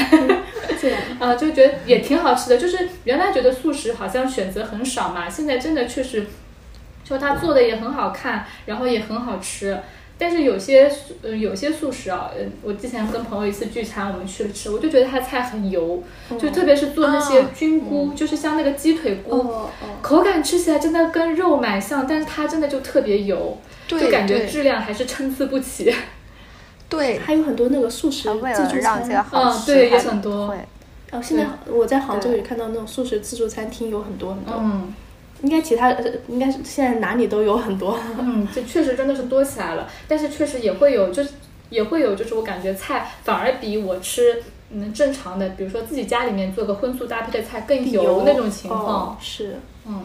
[0.80, 6.26] 对， 啊，就觉得也挺好吃的，就是原来觉得素食好像选择很少嘛，现在真的确实。
[7.04, 9.78] 说它做的也很好看，然后也很好吃，
[10.18, 10.90] 但是有些
[11.22, 16.02] 呃有些素食啊，嗯，我之前跟朋友一次聚餐，我们去了吃，我就觉得它菜很油，
[16.40, 19.68] 就特别是做那些菌菇，就是像那个鸡腿菇，
[20.02, 25.94] 口感吃起来真的跟肉蛮像，但是它真的就特别油，就感觉质量还是参差不齐。
[26.88, 30.56] 对，还有很多那个素食自助餐，嗯，对，也很多。
[31.12, 34.56] 哦，现在我在杭州也看到那种素食自助餐厅有很多很多。
[34.58, 34.94] 嗯。
[35.44, 35.92] 应该其他
[36.28, 39.88] 应该是现在哪里都有很多，嗯，这确实真的是多起来了。
[40.08, 41.30] 但是确实也会有，就是
[41.70, 49.18] 也会有，就是我感觉菜反而比我吃嗯正常的，比如说自己家里面做个荤素搭配的菜更油那种情况。
[49.22, 50.02] 是，嗯。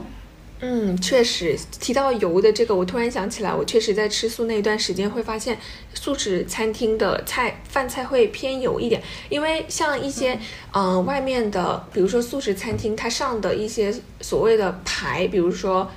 [0.60, 5.56] 嗯，确实提到油的这个，我突然想起来，我确实在吃素那一段时间会发现，
[5.94, 10.36] 素食餐厅的菜饭菜会偏油一点，因为像一些
[10.72, 15.88] 嗯外面的，比如说素食餐厅，它上的一些所谓的排，比如说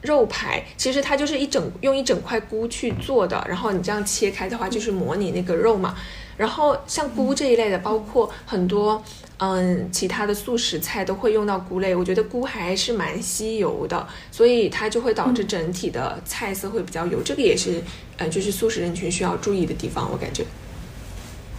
[0.00, 5.94] 肉排，其实它就是一整用一整块菇去做的，然后你这样切开的话，就是模拟那个肉嘛。
[6.40, 9.02] 然后像菇这一类的，包括很多
[9.36, 17.82] 嗯其他的素食菜都会用到菇类，我觉得菇还是蛮吸油的，所以它就会导致整体的菜色会比较油，这个也是
[18.16, 20.42] 呃就是素食人群需要注意的地方，我感觉。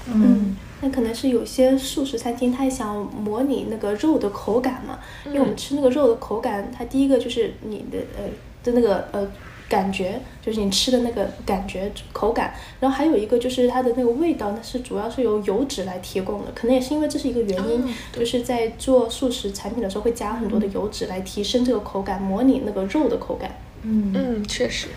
[0.07, 8.23] 嗯，那可能是有些素食餐厅，它想模拟那个肉的口感嘛，因为我们吃那个肉的口感，它第一个就是你的呃
[8.63, 9.31] 的那个呃。
[9.71, 23.57] 感觉就是你吃的那个感觉口感，然后还有一个就是它的那个味道，那是主要是由油脂来提供的，可能也是因为这是一个原因，就是在做素食产品的时候会加很多的油脂来提升这个口感，模拟那个肉的口感。
[23.83, 24.89] 嗯嗯，确实。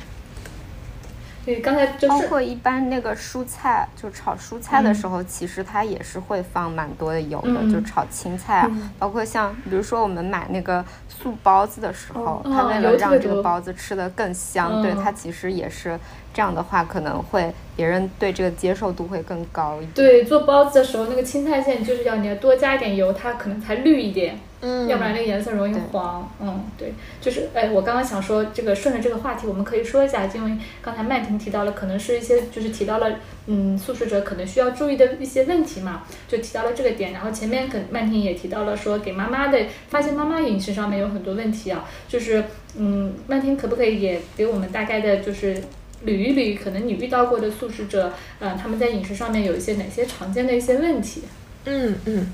[1.45, 15.99] 对，刚才就是包括一般那个蔬菜，就炒蔬菜的时候，其实它也是会放蛮多的油的，就炒青菜啊，包括像比如说我们买那个素包子的时候，它为了让这个包子吃的更香，对它其实也是
[16.33, 19.93] 这样的话，可能会别人对这个接受度会更高一点。
[19.95, 24.39] 对，做包子的时候，那个青菜馅就是要你要多加一点油，它可能才绿一点。
[24.67, 26.33] 嗯，要不然那个颜色容易黄。
[26.41, 37.13] 嗯，对，就是哎，我刚刚想说这个顺着这个话题，我们可以说一下，因为刚才曼婷提到了，可能是一些就是提到了，嗯，素食者可能需要注意的一些问题嘛，就提到了这个点。
[37.13, 39.59] 然后前面可曼婷也提到了说，给妈妈的
[39.91, 42.45] 发现妈妈饮食上面有很多问题啊，就是
[42.79, 45.55] 嗯，曼婷可不可以也给我们大概的就是
[46.07, 51.23] 捋一捋，可能你遇到过的素食者，嗯，他们在饮食上面有一些哪些常见的一些问题？
[51.67, 52.27] 嗯嗯。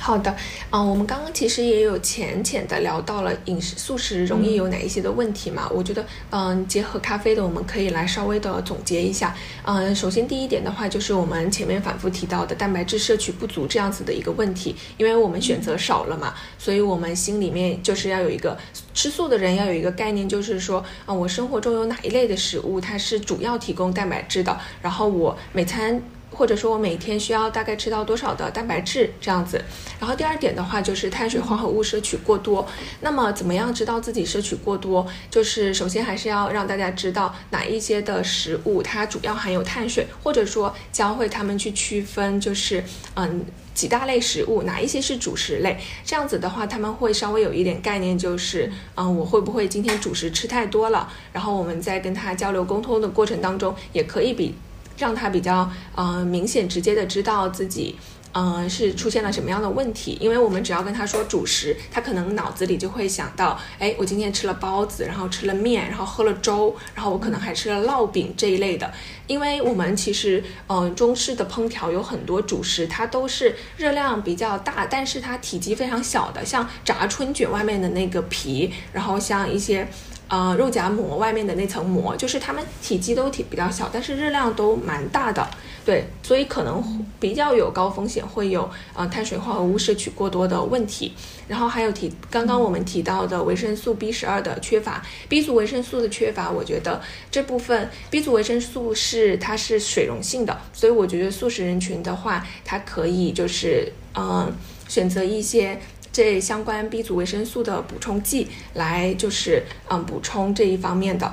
[0.00, 0.34] 好的，
[0.70, 5.68] 嗯，我们刚刚其实也有浅浅的聊到了饮食素食容易有哪一些的问题嘛？
[5.74, 9.36] 我觉得，嗯，结合咖啡的，我们可以来稍微的总结一下。
[9.64, 18.56] 嗯，首先第一点的话，就是我们前面反复提到的蛋白质摄取不足这样子的一个问题，因为我们选择少了嘛，所以我们心里面就是要有一个
[18.94, 26.00] 吃素的人要有一个概念，就是说，啊，我生活中有哪一类的食物它是主要提供蛋白质的，然后我每餐。
[26.38, 29.60] 或者说我每天需要大概吃到多少的蛋白质这样子，
[29.98, 32.64] 然后第二点的话就是碳水化合物摄取过多。
[33.00, 35.04] 那么怎么样知道自己摄取过多？
[35.28, 45.76] 就是首先还是要让大家知道哪一些的食物它主要含有碳水，或者说教会他们去区分，就是嗯几大类食物哪一些是主食类。
[46.04, 51.12] 这样子的话他们会稍微有一点概念，就是嗯我会不会今天主食吃太多了？
[51.32, 54.54] 然后我们在跟他交流沟通的过程当中，也可以比。
[54.98, 57.96] 让他比较呃明显直接的知道自己
[58.32, 68.92] 嗯是出现了什么样的问题，因为我们只要跟他说主食，他可能脑子里就会想到，哎，我今天吃了包子，然后吃了面，然后喝了粥，然后我可能还吃了烙饼这一类的。
[69.26, 79.88] 因为我们其实嗯中式的烹调有很多主食，它都是热量比较大，但是它体积非常小的，像炸春卷外面的那个皮，然后像一些。
[80.28, 85.48] 呃，肉夹馍外面的那层膜，就是它们体积都挺比较小，但是热量都蛮大的，
[85.86, 91.14] 对，所以可能比较有高风险，会有呃碳水化合物摄取过多的问题。
[91.48, 104.52] 然后还有提刚刚我们提到的维生素 B 十二的缺乏，B 族维生素的缺乏，我觉得这部分 B 族维生素是它是水溶性的，所以我觉得素食人群的话，它可以就是嗯
[104.88, 105.80] 选择一些。
[106.12, 111.32] 这相关 B 族维生素的补充剂来就是嗯补充这一方面的，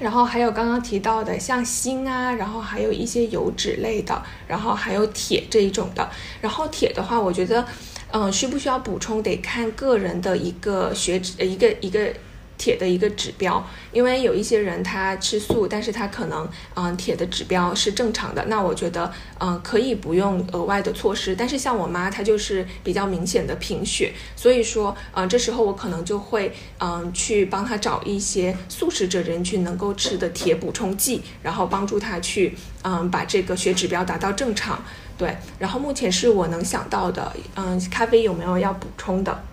[0.00, 6.08] 然后还有刚刚提到的像锌啊，然后还有一些油脂类的，然后还有铁这一种的。
[6.40, 7.66] 然后铁的话，我觉得
[8.12, 12.12] 嗯需不需要补充得看个人的一个血脂呃一个一个。
[12.58, 21.34] 铁的一个指标，因为有一些人他吃素，但是他可能嗯铁的指标是正常的，那我觉得嗯可以不用额外的措施。
[21.36, 34.82] 但是像我妈她就是比较明显的贫血，所以说嗯这时候我可能就会嗯去帮她找一些素食者人群能够吃的铁补充剂，然后帮助她去嗯把这个血指标达到正常。
[35.16, 39.44] 对，然后目前是我能想到的，嗯咖啡有没有要补充的？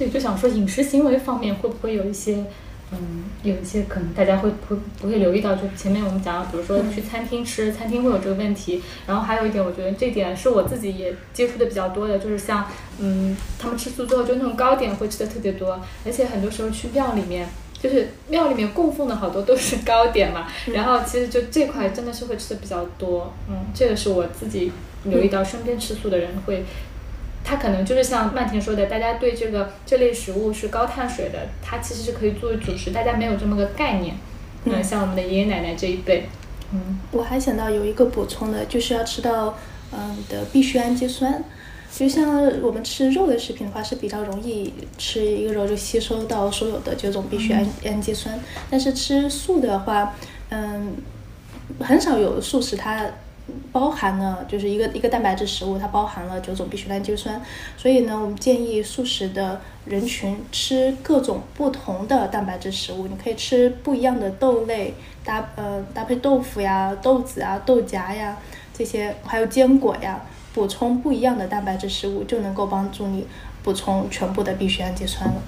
[0.00, 2.46] 对，就想说饮食行为方面会不会有一些，
[2.90, 8.80] 嗯，有一些可能大家会不不会留意到，就前面我们讲，比如说去餐厅吃，餐厅会有这个问题。
[9.06, 12.66] 然后还有一点，我觉得这点是我自己也接触的比较多的，就是像，
[12.98, 17.46] 嗯，他们吃素之后，就那种糕点会吃的特别多，而且很多时候去庙里面，
[17.78, 20.46] 就是庙里面供奉的好多都是糕点嘛。
[20.72, 24.72] 然后其实就这块真的是会吃的比较多，嗯，这个是我自己
[25.04, 26.64] 留意到身边吃素的人会。
[27.42, 34.14] 它可能就是像曼婷说的，大家对这个这类食物是高碳水的，它其实是可以作为主食，大家没有这么个概念。
[34.64, 36.28] 嗯，像我们的爷爷奶奶这一辈。
[36.72, 39.58] 嗯，我还想到有一个补充的，就是要吃到
[39.92, 41.42] 嗯的必需氨基酸。
[41.92, 48.38] 就像我们吃肉的食品的话，是比较容易吃一个肉就吸收到所有的九种必需氨氨基酸，
[48.70, 50.14] 但是吃素的话，
[50.50, 50.94] 嗯，
[51.80, 53.04] 很少有素食它。
[53.72, 57.40] 包含了就是一个一个蛋白质食物，它包含了九种必需氨基酸，
[57.76, 68.36] 所以呢，我们建议素食的人群吃各种不同的蛋白质食物，你可以吃不一样的豆类搭呃搭配豆腐呀、豆子啊、豆荚呀
[68.72, 70.20] 这些，还有坚果呀，
[70.54, 73.26] 补充不一样的蛋白质食物，就能够帮助你
[73.62, 75.42] 补充全部的必需氨基酸了。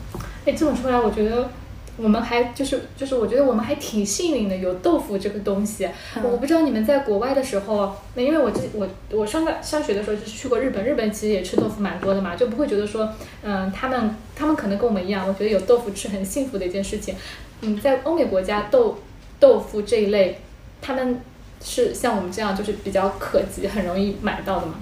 [0.44, 1.48] 哎，这么说来，我觉得。
[1.98, 5.88] 我们还就是就是，我觉得我们还挺幸运的，有豆腐这个东西。
[6.22, 13.08] 我不知道你们在国外的时候，那因为我这我我上个上学的时候就是去过日本，日本其实也吃豆腐蛮多的嘛，就不会觉得说，
[13.42, 17.14] 嗯，他们他们可能跟我们一样，我觉得有豆腐吃很幸福的一件事情。
[17.60, 18.98] 嗯，在欧美国家，豆
[19.38, 20.38] 豆腐这一类，
[20.80, 21.20] 他们
[21.62, 24.74] 是像我们这样就是比较可及，很容易买到的嘛。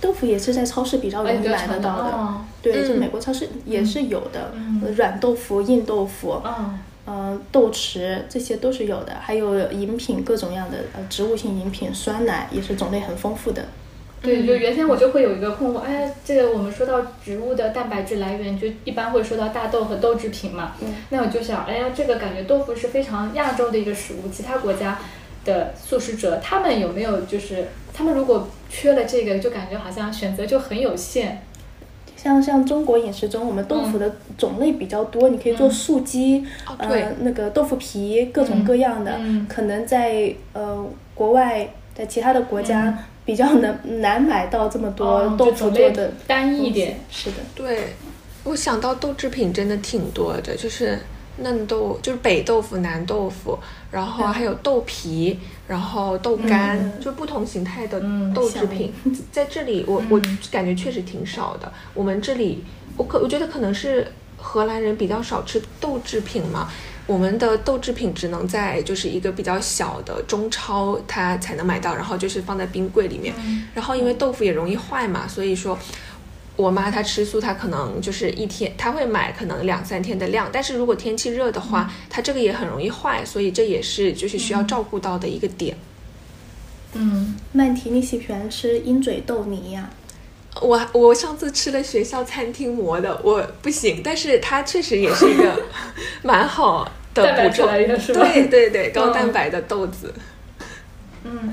[0.00, 2.34] 豆腐也是在超市比较容易买得到的，
[2.72, 4.52] 对，就美国超市也是有的，
[4.96, 6.40] 软豆腐、硬豆腐，
[7.06, 13.66] 嗯，豆豉这些都是有的，还有饮品各种样的呃植物性饮品，酸奶也是种类很丰富的。
[14.22, 20.72] 对，就原先我就会有一个困惑，哎，这个我们说到植物的蛋白质来源，就一般会说到大豆和豆制品嘛，
[21.10, 24.98] 那我就想，哎呀，这个感觉豆腐是非常亚洲的一个食物，其他国家
[25.44, 31.42] 的素食者他们有没有就是他们如果缺了这个，就感觉好像选择就很有限。
[32.24, 36.42] 像像中国饮食中，我们豆腐的种类比较多，你可以做素鸡，
[36.78, 39.20] 呃，那个豆腐皮，各种各样的。
[39.46, 40.82] 可能在呃
[41.14, 46.98] 国外，在其他的国家比较难难买到这么多豆腐做的单一点。
[47.10, 47.88] 是的，对，
[48.44, 50.98] 我想到豆制品真的挺多的，就是。
[51.38, 53.58] 嫩豆就是北豆腐、南豆腐，
[53.90, 58.00] 然后还有豆皮，然后豆干，就不同形态的
[58.34, 58.92] 豆制品，
[59.32, 60.20] 在这里我我
[60.50, 61.72] 感觉确实挺少的。
[61.92, 62.62] 我们这里，
[62.96, 64.06] 我可我觉得可能是
[64.36, 66.70] 荷兰人比较少吃豆制品嘛，
[67.06, 73.34] 我们的豆制品只能在就是一个比较小的中超它才能买到，然后就是放在冰柜里面，
[73.74, 75.76] 然后因为豆腐也容易坏嘛，所以说。
[76.56, 80.48] 我妈她吃素，她可能就是一天，她会买可能两三天的量。
[80.52, 85.76] 但是如果天气热的话，它这个也很容易坏，所以这也是就是需要照顾到的一个点。
[86.92, 89.90] 嗯，曼提，你喜不喜欢吃鹰嘴豆泥呀？
[90.60, 95.60] 我我上次吃了学校餐厅磨的，我不行，但是它确实也是一个
[96.22, 100.14] 蛮好的 补充，对对对，高蛋白的豆子。
[100.14, 100.22] 嗯，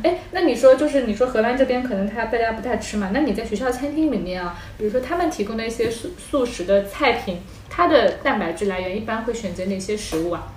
[0.04, 3.12] 哎，那你说就是你说荷兰这边可能他大家不太吃嘛？
[3.14, 10.54] 那你在学校餐厅里面啊，比如说他们提供的一些素素食的菜品，它的蛋白质来源一般会选择哪些食物啊？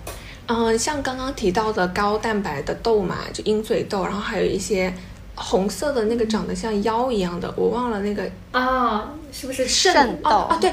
[0.46, 4.92] 嗯，像刚刚提到的高蛋白的豆嘛，就鹰嘴豆，然后还有一些
[5.34, 10.58] 红色的那个长得像腰一样的，我忘了那个啊，是不是肾豆啊？
[10.60, 10.72] 对，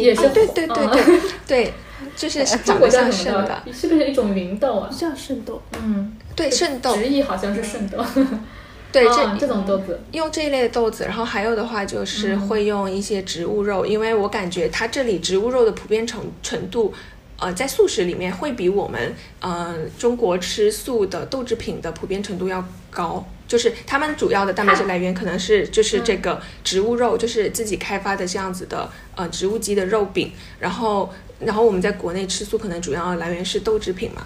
[0.00, 1.72] 也是对对对对对。
[2.16, 4.90] 就是长得像圣的，是不是一种芸豆啊？
[4.90, 8.04] 像圣豆，嗯，对，圣豆，直译好像是圣豆。
[8.90, 10.00] 对，这这种豆子。
[10.12, 16.94] 用这一类的豆子，然后还有的话就是会用一些植物肉，因为我感觉它这里植物肉的普遍程程度，
[17.38, 23.26] 呃，在素食里面会比我们嗯中国吃素的豆制品的普遍程度要高。
[23.46, 31.10] 就是他们主要的蛋白质来源可能是就是这个植物肉，就是自己开发的这样子的呃植物基的肉饼，然后
[31.40, 34.22] 然后我们在国内吃素可能主要来源是豆制品嘛。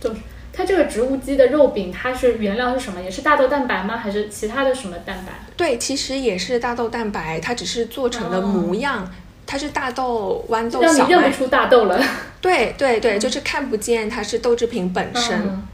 [0.00, 0.20] 就是
[0.52, 3.00] 它这个植物基的肉饼，它是原料是什么？
[3.00, 3.96] 也是大豆蛋白吗？
[3.96, 5.32] 还是其他的什么蛋白？
[5.56, 9.12] 对，其实也是大豆蛋白，它只是做成的模样，
[9.46, 10.98] 它是大豆豌豆小麦。
[10.98, 12.00] 让你认不出大豆了。
[12.40, 15.64] 对对对，就是看不见它是豆制品本身。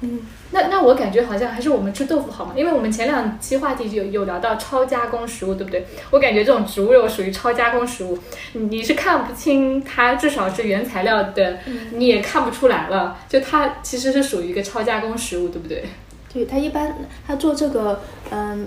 [0.00, 0.20] 嗯。
[0.56, 5.84] 那那我感觉好像还是我们吃豆腐好嘛，因为我们前两期话题有有聊到超加工食物，对不对？
[6.10, 8.18] 我感觉这种植物肉属于超加工食物，
[8.54, 11.58] 你是看不清它，至少是原材料的，
[11.92, 15.84] 你也看不出来了，就它其实是属于一个超加工食物，对不对？
[16.32, 16.96] 对，它一般
[17.26, 18.00] 它做这个，
[18.30, 18.66] 嗯，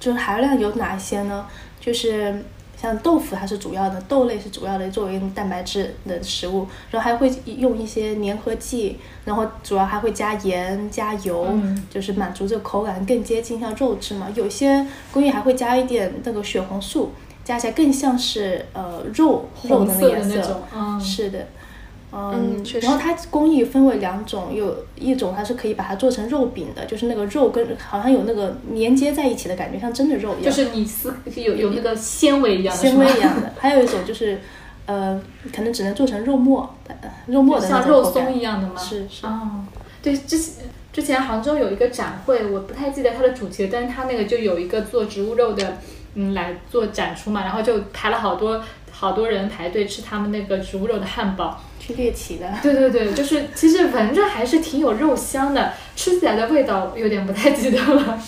[0.00, 1.46] 就是含量有哪些呢？
[1.78, 2.42] 就是。
[2.80, 11.48] 像豆腐它是主要的，豆类是主要的作为蛋白质的食物，然后还会用一些粘合剂，然后主要还会加盐加油，
[11.90, 14.28] 就是满足这个口感更接近像肉质嘛。
[14.34, 17.12] 有些工艺还会加一点那个血红素，
[17.44, 20.62] 加起来更像是呃肉肉的颜色，
[21.00, 21.46] 是的。
[22.18, 30.44] 嗯，然后它工艺分为两种，有一种它是可以把它做成肉饼的，就是那个肉跟好像有那个连接在一起的感觉，像真的肉一样。
[30.44, 32.80] 就是你撕有有那个纤维一样的。
[32.80, 34.40] 纤维一样的，还有一种就是，
[34.86, 35.20] 呃，
[35.54, 36.74] 可能只能做成肉末，
[37.26, 38.80] 肉末的像肉松一样的吗？
[38.80, 39.26] 是是。
[39.26, 39.62] 哦，
[40.02, 40.64] 对，之前
[40.94, 45.76] 之前杭州有一个展会，我不太记得它的主题，但是它那个就有一个做植物肉的，
[46.14, 51.60] 嗯，来做展出嘛，然后就排了好多好多人排队吃他们那个植物肉的汉堡。
[51.94, 58.18] 猎奇的，对对对，就是其实闻着还是挺有肉香的，吃起来的味道有点不太记得了。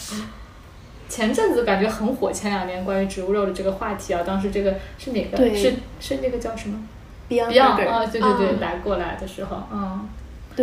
[1.09, 5.37] 前阵子感觉很火，前两年关于植物肉的这个话题啊，当时这个是哪个？
[5.57, 6.79] 是是那个叫什么
[7.29, 10.09] ？Beyond 啊，对对对，来过来的时候，嗯。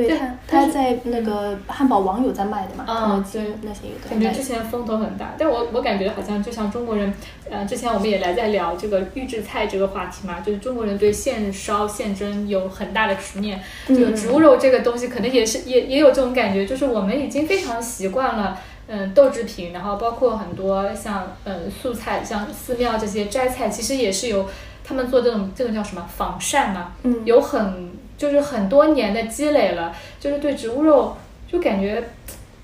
[0.04, 2.86] 对他，他在那个汉堡王有在卖的嘛？
[2.88, 7.14] 嗯，对，那些有感觉之前风头很大，但我我感觉好像就像中国人，
[7.50, 13.62] 呃，之前我们也来在聊这个预制菜这个话题嘛，就是中国人对现烧现蒸有很大的执念。
[13.88, 24.50] 就植物肉这个东西，可能也是也也有这种感觉，就是我们已经非常习惯了，嗯，豆制品，然后包括很多像嗯素菜，像寺庙这些斋菜，其实也是有
[24.84, 27.95] 他们做这种这种叫什么仿膳嘛，嗯，有很。
[28.18, 31.16] 就是很多年的积累了，就是对植物肉
[31.48, 32.04] 就感觉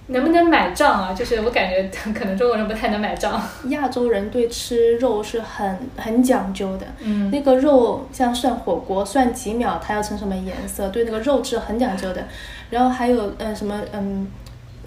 [0.07, 1.13] 能不能买账啊？
[1.13, 3.41] 就是我感觉 可能中国人不太能买账。
[3.65, 12.25] 亚洲人对吃肉是很很讲究的，嗯，那个肉像涮火锅，涮几秒它要成什么颜色，对那个肉质很讲究的。
[12.69, 14.27] 然后还有嗯什么嗯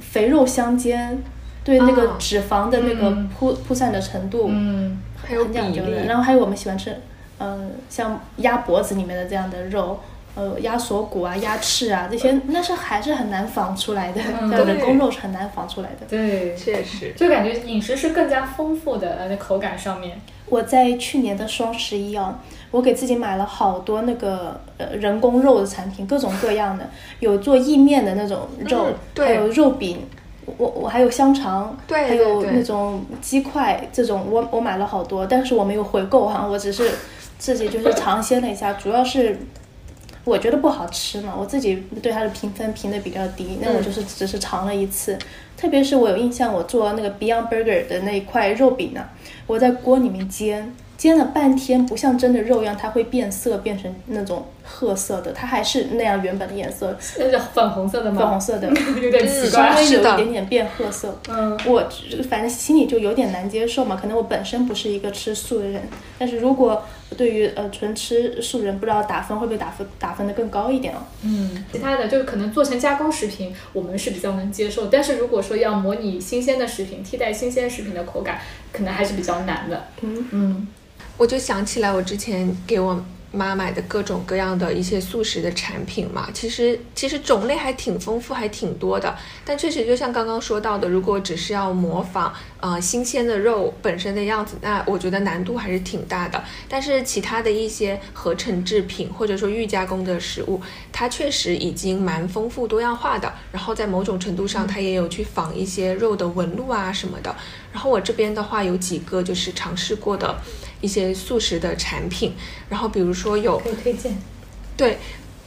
[0.00, 1.22] 肥肉相间，
[1.62, 6.04] 对那个脂肪的那个铺铺散的程度，嗯，很讲究的。
[6.06, 6.94] 然后还有我们喜欢吃
[7.38, 10.00] 嗯像鸭脖子里面的这样的肉。
[10.34, 16.06] 呃鸭锁骨啊、鸭翅啊这些，那是还是很难仿出来的，嗯人工肉是很难仿出来的。
[16.08, 20.20] 对，确实，就感觉饮食是更加丰富的，那，口感上面。
[20.46, 22.38] 我在去年的双十一啊，
[22.70, 30.06] 我给自己买了好多那个呃人工肉的产品，各种各样的，有做意面的那种肉，嗯对还有肉饼，
[30.58, 36.90] 我我还有香肠，对还有那种鸡块，这种我我买了好多，但是我没有回购哈，我只是
[37.38, 39.38] 自己就是尝鲜了一下，主要是。
[40.24, 45.18] 我觉得不好吃嘛，我自己对它的评分评的比较低，那我就是只是尝了一次。
[45.56, 49.04] 特别是我有印象，我做那个 Beyond Burger 的那一块肉饼呢，
[49.46, 58.18] 我在锅里面煎，煎了半天，不像真的肉一样，它会变色，变成那种褐色的，它还是那样原本的颜色，那是粉红色的吗？
[58.18, 58.68] 粉红色的，
[59.00, 59.76] 有点奇稍怪。
[59.76, 61.18] 微有是的一点点变褐色。
[61.28, 61.88] 嗯，我
[62.28, 65.82] 反正心里就有点难接受嘛，可能我本身不是一个吃素的人，
[66.18, 66.82] 但是如果
[67.14, 70.98] 对于呃纯吃素人，不知道打分会不会打分打分的更高一点哦。
[71.22, 74.88] 嗯，其他的就是可能做成加工食品，我们是比较能接受。
[74.88, 78.40] 但是如果说要模拟新鲜的食品，替代新鲜食品的口感，
[78.72, 79.88] 可能还是比较难的。
[80.02, 80.68] 嗯嗯，
[81.16, 83.04] 我就想起来我之前给我
[83.34, 89.16] 妈买的各种各样的一些素食的产品嘛，其实其实种类还挺丰富，还挺多的。
[89.44, 96.42] 但确实就像刚刚说到的，如果只是要模仿呃新鲜的肉本身的样子，那我觉得难度还是挺大的。
[96.68, 100.60] 但是其他的一些合成制品或者说预加工的食物，
[100.92, 103.32] 它确实已经蛮丰富多样化的。
[103.50, 107.34] 然后在某种程度上，它也有去仿一些肉的纹路啊什么的。
[107.72, 110.40] 然后我这边的话有几个就是尝试过的
[110.84, 112.34] 一些素食的产品，
[112.68, 114.16] 然后比如说有可以推荐。
[114.76, 114.98] 对，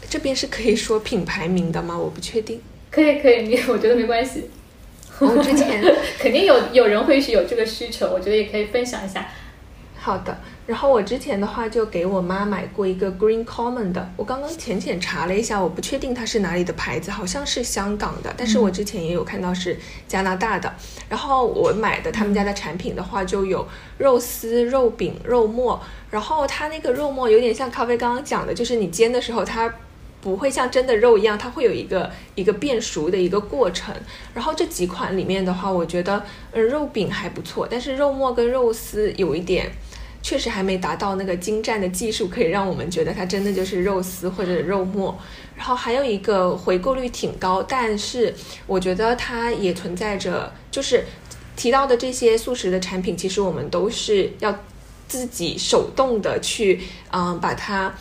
[0.10, 1.96] 这边是可以说品牌名的吗？
[1.96, 2.60] 我不确定。
[2.90, 4.50] 可以可以，你我觉得没关系。
[5.20, 5.84] 我之前
[6.18, 9.30] 肯定有有人会是有这个需求，我觉得也可以分享一下。
[9.96, 20.72] 好的，然后我之前的话就给我妈买过一个 Green Common 的，我刚刚浅浅查了一下，我不确定它是哪里的牌子，好像是香港的，但是我之前也有看到是加拿大的。
[21.08, 23.66] 然后我买的他们家的产品的话，就有
[23.98, 29.74] 肉丝、肉饼、肉末，然后它那个肉末有点像咖啡刚刚讲的，就是你煎的时候它。
[30.20, 33.94] 不会像真的肉一样，它会有一个一个变熟的一个过程。
[34.34, 39.72] 然后这几款里面的话，我觉得，嗯，肉饼还不错，但是肉末跟肉丝有一点，
[40.28, 45.18] 确实还没达到那个精湛的技术，可以让我们觉得它真的就是肉丝或者肉末。
[45.56, 51.06] 然后还有一个回购率挺高，但是我觉得它也存在着，就是
[51.56, 54.54] 提到的这些素食的产品，其实我们都是要
[55.08, 56.82] 自己手动的去，
[57.14, 57.96] 嗯，把它。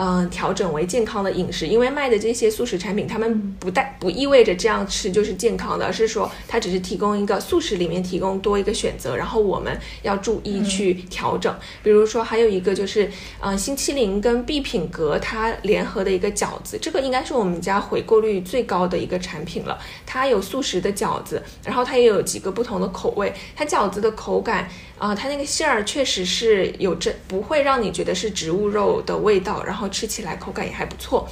[0.00, 11.52] 嗯，调整为健康的饮食，因为卖的这些素食产品，他们不带不意味着这样吃就是健康的，而是说它只是提供一个素食里面提供多一个选择，然后我们要注意去调整。
[11.82, 19.76] 比如说还有一个就是，嗯，星期零跟必品阁它联合的一个饺子，这个应该是我们家回购率最高的一个产品了。
[20.06, 24.68] 它有素食的饺子，然后它也有几个不同的口味，它饺子的口感。
[24.98, 31.28] 啊，它那个馅儿确实是有这不会让你觉得是植物肉的味道，然后吃起来口感也还不错。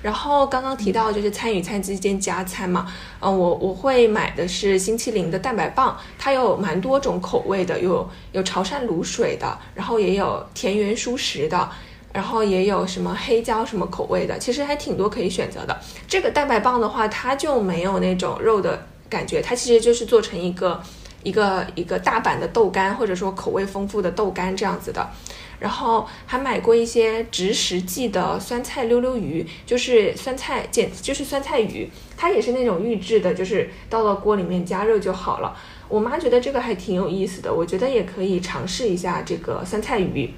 [0.00, 2.86] 然后刚刚提到就是餐与餐之间加餐嘛，
[3.20, 11.68] 嗯，我我会买的是新七零的蛋白棒，它有蛮多种口味的，有有潮汕卤水的，然后也有田园蔬食的，
[12.12, 15.76] 然后也有什么黑椒什么口味的，其实还挺多可以选择的。
[16.06, 20.80] 这个蛋白棒的话，它就没有那种肉的感觉，它其实就是做成一个。
[21.24, 25.06] 一个一个大版的豆干，或者说口味丰富的豆干这样子的，
[25.60, 35.56] 然后还买过一些植食记的酸菜溜溜鱼，就是酸菜简就是酸菜鱼，它也是那种预制的，就是倒到锅里面加热就好了。
[35.88, 40.30] 我妈觉得这个还挺有意思的，我觉得也可以尝试一下这个酸菜鱼。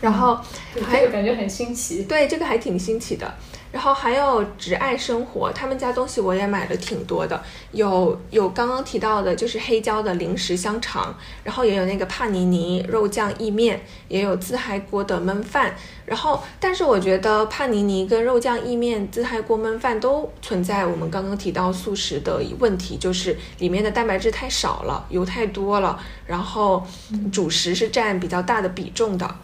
[0.00, 0.38] 然后
[0.82, 3.34] 还有感觉很新奇，对这个还挺新奇的。
[3.72, 7.40] 然后还有挚爱生活，他们家东西我也买了挺多的，
[7.72, 11.14] 有有刚刚提到的，就是黑椒的零食香肠，
[11.44, 15.74] 然后也有那个帕尼尼肉酱意面，也有自嗨锅的焖饭。
[16.04, 25.96] 然后，但是我觉得帕尼尼跟肉酱意面、自嗨锅焖饭都存在我们刚刚提到素食的问题，就是里面的蛋白质太少了，油太多了，
[26.26, 26.84] 然后
[27.30, 29.36] 主食是占比较大的比重的。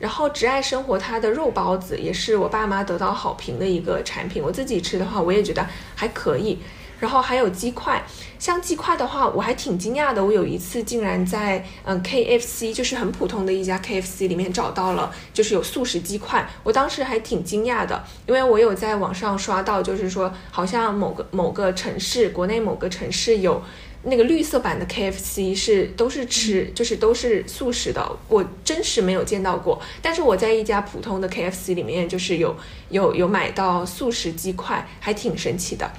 [0.00, 6.58] 然后挚爱生活它的肉包子也是我爸妈得到好评的一个产品，我自己吃的话我也觉得还可以。
[6.98, 8.02] 然后还有鸡块，
[8.38, 23.62] 像鸡块的话我还挺惊讶的，我有一次竟然在嗯 KFC 就是很普通的一家 KFC 里面找到了，就是有素食鸡块，我当时还挺惊讶的，因为我有在网上刷到，就是说好像某个某个城市，国内某个城市有。
[24.02, 29.80] 那个绿色版的 KFC 是都是吃，就是都是素食的，我真实没有见到过。
[30.00, 32.56] 但是我在一家普通的 KFC 里面，就是有
[32.88, 35.90] 有有买到素食鸡块，还挺神奇的。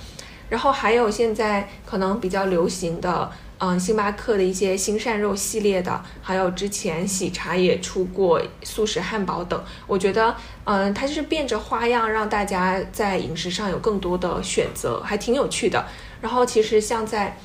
[0.49, 9.64] 然后还有现在可能比较流行的，嗯，星巴克的一些新善肉系列的，还有之前喜茶也出过素食汉堡等。
[9.88, 10.36] 我觉得，
[10.66, 15.86] 嗯，它就是变着花样让大家在饮食上有更多的选择，还挺有趣的。
[16.20, 17.38] 然后其实像在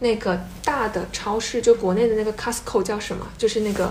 [0.00, 3.26] 那个大的超市，就国内的那个 Costco 叫什么？
[3.36, 3.90] 就是那个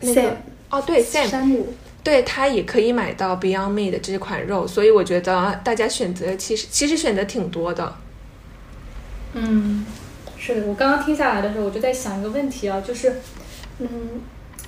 [0.00, 0.36] 那个
[0.68, 1.72] 哦，对，Sam 山姆，
[2.04, 7.96] 对，它也可以买到 Beyond Meat 的这款肉，所以我觉得大家选择其实其实选择挺多的。
[9.32, 9.86] 嗯，
[10.36, 13.14] 是的，我刚刚听下来的时候，我就在想一个问题啊，就是，
[13.78, 13.88] 嗯，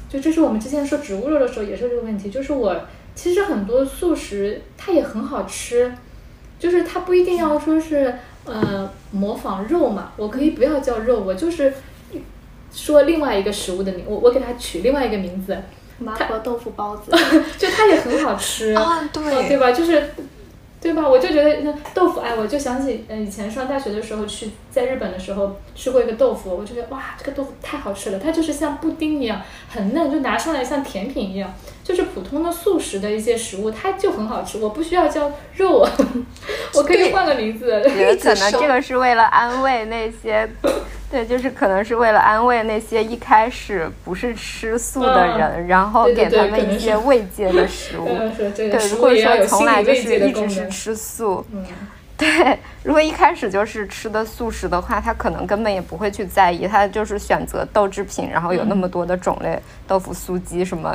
[0.08, 2.74] 就这是我们之前说植物肉的时候也是这个问题，就是我
[3.14, 5.92] 其实很多素食它也很好吃，
[6.58, 8.14] 就是它不一定要说是。
[8.50, 11.72] 呃，模仿肉嘛，我可以不要叫肉，我就是
[12.72, 15.56] 说另外一个食物的名，我我给它取另外一个名字，
[15.98, 17.10] 麻婆豆腐包子，
[17.56, 19.70] 就它也很好吃 啊，对，对吧？
[19.72, 20.10] 就是。
[20.82, 21.06] 对吧？
[21.06, 31.52] 我就觉得那豆腐，哎，我就想起，嗯，以前上大学的时候去在日本的时候吃过一个豆腐，我就觉得哇，这个豆腐太好吃了，它就是像布丁一样很嫩，就拿上来像甜品一样，
[31.90, 35.84] 就是普通的素食的一些食物，它就很好吃，我不需要叫肉，
[36.74, 37.82] 我可以换个名字。
[37.96, 40.48] 也可能这个是为了安慰那些。
[41.10, 48.06] 对，就是可能是为了安慰那些一开始不是吃素的人，然后给他们一些慰藉的食物。
[48.54, 51.44] 对，如果说从来就是一直是吃素，
[52.16, 60.94] 对，如果一开始就是吃的素食的话，他可能根本也不会去在意，他就是选择豆制品，然后有那么多的种类，豆腐、酥鸡什么。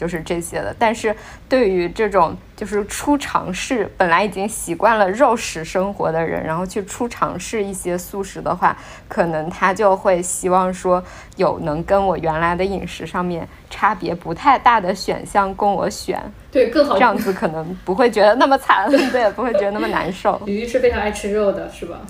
[0.00, 1.14] 就是这些的，但是
[1.46, 8.74] 对于这种就是初尝试，本来已经习惯了肉食生活的人，然后去初尝试一些素食的话，
[9.08, 11.04] 可能他就会希望说
[11.36, 16.18] 有能跟我原来的饮食上面差别不太大的选项供我选，
[16.50, 20.40] 对，更好，这样子可能不会觉得那么惨， 对，不会觉得那么难受。
[20.46, 22.00] 鱼是非常爱吃肉的，是吧？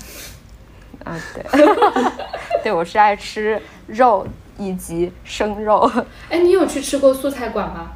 [1.04, 1.44] 啊，对，
[2.62, 4.24] 对我是爱吃肉。
[4.60, 5.90] 以及生肉，
[6.28, 7.92] 哎，你有去吃过素菜馆吗？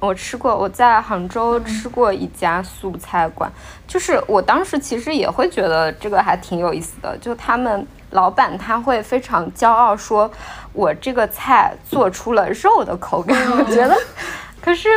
[0.00, 3.50] 我吃过，我在杭州吃过一家素菜馆，
[3.86, 10.28] 就是我当时其实也会觉得这个还挺有意思的，就他们老板他会非常骄傲说，
[10.72, 13.96] 我这个菜做出了肉的口感，我觉得，
[14.60, 14.88] 可是。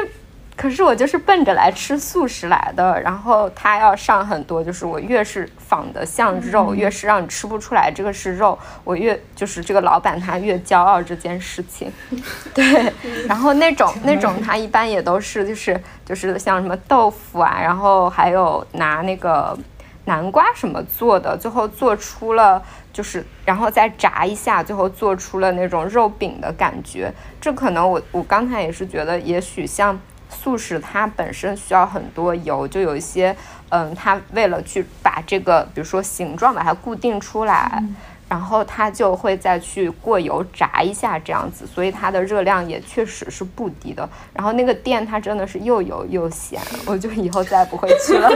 [0.55, 11.91] 可是我就是奔着来吃素食来的，然后他要上很多，就是我越是仿的像肉，越是让你吃不出来这个是肉，我越就是这个老板他越骄傲这件事情。
[12.53, 12.93] 对，
[13.27, 19.57] 然后那种那种他一般也都是就是就是像什么豆腐啊，然后还有拿那个
[20.05, 27.11] 南瓜什么做的，最后做出了就是然后再炸一下，最后做出了那种肉饼的感觉。
[27.41, 29.99] 这可能我我刚才也是觉得，也许像。
[30.33, 33.35] 素食它本身需要很多油，就有一些，
[33.69, 37.81] 嗯，它为了去把这个，比如说形状把它固定出来，
[38.27, 44.09] 然后它就会再去过油炸一下这样子，所以它的热量也确实是不低的。
[44.33, 48.29] 然后那个店它真的是又油又咸，我就以后再也不会去了。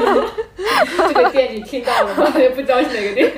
[1.07, 2.31] 这个店你听到了吗？
[2.37, 3.31] 也不知道是哪个店。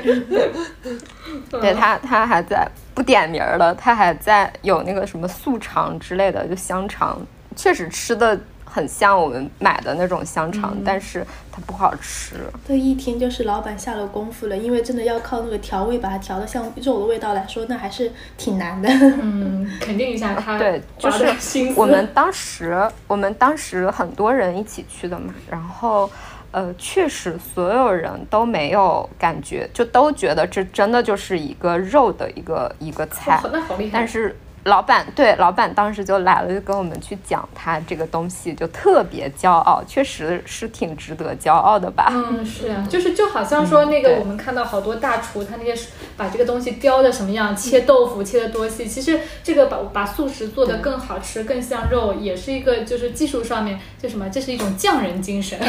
[1.50, 7.20] 对他，他还在不点名了，他还在有那个什么素肠之类的，就香肠。
[7.60, 12.36] 确实吃的很像我们买的那种香肠，但是它不好吃。
[12.66, 18.88] 这一听就是老板下了功夫了，因为真的要靠那个调味把它调的像肉的味道来说，那还是挺难的。
[18.90, 21.28] 嗯，肯定一下他对，就是
[21.76, 26.10] 我们当时我们当时很多人一起去的嘛，然后
[26.52, 34.34] 呃，确实所有人都没有感觉，就都觉得这真的就是一个肉的一个一个菜，那好厉害，但是。
[34.70, 42.08] 老板对老板当时就来了，就跟我们去讲他这个东西，就特别骄傲，确实是挺值得骄傲的吧？
[42.12, 55.60] 嗯，是啊，就是就好像说那个我们看到好多大厨，他那些把这个东西雕的什么样，切豆腐切的多细，其实这个把把素食做的更好吃，更像肉，也是一个就是技术上面就什么，这是一种匠人精神，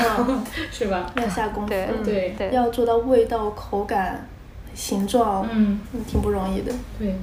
[0.71, 1.11] 是吧？
[1.17, 1.69] 要下功夫，
[2.05, 4.29] 对对，要做到味道、口感、
[4.75, 7.15] 形状，嗯，挺不容易的，对。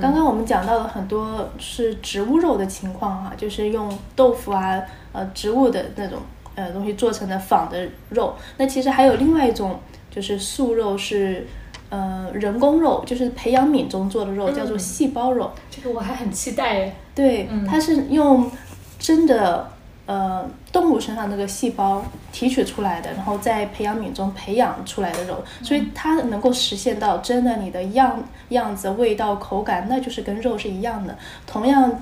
[0.00, 6.18] 刚刚我们讲到了很多是植物肉的情况哈，就是用豆腐啊，呃，植物的那种
[6.54, 8.34] 呃东西做成的仿的肉。
[8.56, 9.78] 那其实还有另外一种，
[10.10, 11.46] 就是素肉是
[11.90, 15.50] 呃人工肉，就是培养皿中做的肉，叫做细胞肉。
[15.70, 16.94] 这个我还很期待。
[17.14, 18.50] 对，它是用
[18.98, 19.70] 真的
[20.06, 22.04] 呃动物身上那个细胞
[22.38, 31.18] 提取出来的，然后在培养皿中培养出来的肉，所以它能够实现到真的你的样样子、味道、口感，那就是跟肉是一样的。
[31.46, 32.00] 同样。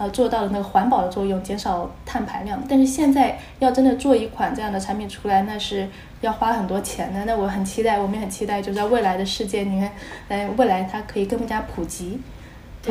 [0.00, 2.62] 呃，做到了那个环保的作用，减少碳排量。
[2.68, 5.88] 但是现在要真的做一款这样的产品出来，那是
[6.20, 7.24] 要花很多钱的。
[7.24, 9.90] 那我很期待，我们也很期待，就在未来的世界里面，
[10.28, 12.20] 来，未来它可以更加普及。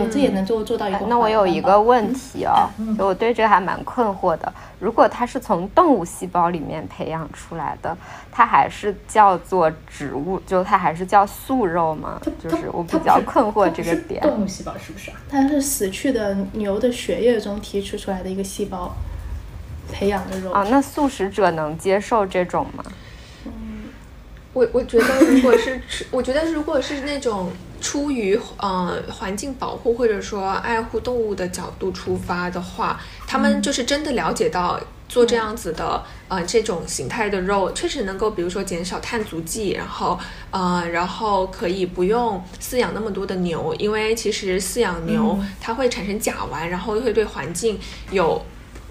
[0.07, 0.99] 这也能做做到一个。
[1.07, 2.69] 那我有一个问题啊，
[2.99, 4.53] 我对这个还蛮困惑的。
[4.79, 7.97] 如果它是从动物细胞里面培养出来的，
[8.31, 12.21] 它还是叫做植物，就它还是叫素肉吗？
[12.39, 14.21] 就是我比较困惑这个点。
[14.21, 15.17] 动物细胞是不是啊？
[15.29, 18.95] 它是死去的牛的血液中提取出来的一个细胞
[19.91, 20.65] 培养的肉啊。
[20.69, 22.83] 那素食者能接受这种吗？
[23.45, 23.51] 嗯，
[24.53, 27.49] 我我觉得如果是吃，我觉得如果是那种。
[27.79, 40.19] 出于呃环境保护或者说爱护动物的角度出发的话，他们就是真的了解到做这样子的呃这种形态的肉，确实能够比如说减少碳足迹，然后
[40.51, 47.79] 呃然后可以不用饲养那么多的牛，因为其实饲养牛它会产生甲烷，然后会对环境
[48.11, 48.41] 有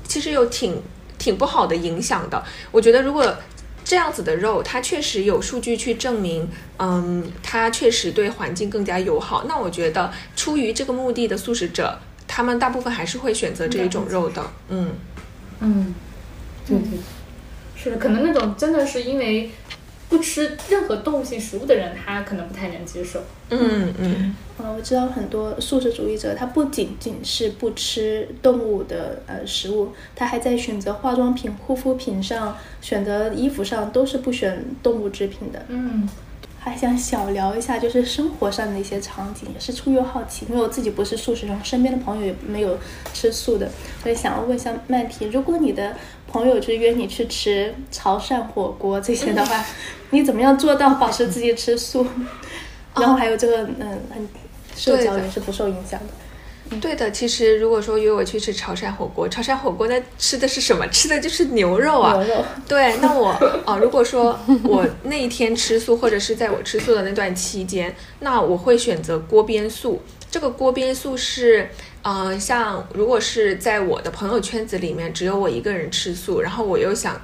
[0.08, 0.80] 其实有挺
[1.18, 2.42] 挺不好的影响的。
[2.70, 3.36] 我觉得如果
[3.86, 9.44] 这样子的肉，它确实有数据去证明，嗯，它确实对环境更加友好。
[9.48, 14.44] 那我觉得，出于这个目的的素食者，他们大部分还是会选择这一种肉的。
[14.70, 14.90] 嗯
[15.60, 15.94] 嗯，
[16.66, 16.98] 对对，
[17.76, 19.52] 是的，可能那种真的是因为。
[20.08, 23.20] 不吃任何动物性食物的人，他可能不太能接受。
[23.50, 24.34] 嗯嗯。
[24.58, 35.62] 呃，我知道很多素食主义者，他不仅仅是不吃动物的呃食物，他还在选择化妆品、护肤品上、选择衣服上都是不选动物制品的。
[35.68, 36.08] 嗯。
[36.58, 42.76] 还想小聊一下，就是生活上的一些场景，也是出于好奇，因为我自己不是素食者，身边的朋友也没有
[43.14, 43.70] 吃素的，
[44.02, 45.94] 所以想要问一下曼提，如果你的
[46.36, 49.64] 朋友就约你去吃潮汕火锅这些的话，
[50.10, 52.06] 你怎么样做到保持自己吃素？
[52.94, 54.28] 然后还有这个，嗯，很
[54.76, 56.76] 社交也是不受影响的。
[56.78, 60.86] 对的，其实如果说约我去吃潮汕火锅，潮汕火锅那吃的是什么？
[60.88, 62.12] 吃的就是牛肉啊。
[62.22, 62.44] 牛肉。
[62.68, 63.28] 对，那我
[63.64, 70.02] 啊，如果说 我那一天吃素，或者是在我吃素的那段期间，那我会选择锅边素。
[70.28, 71.70] 这个锅边素是，
[72.08, 77.20] 嗯，像如果是在我的朋友圈子里面，只有我一个人吃素，然后我又想。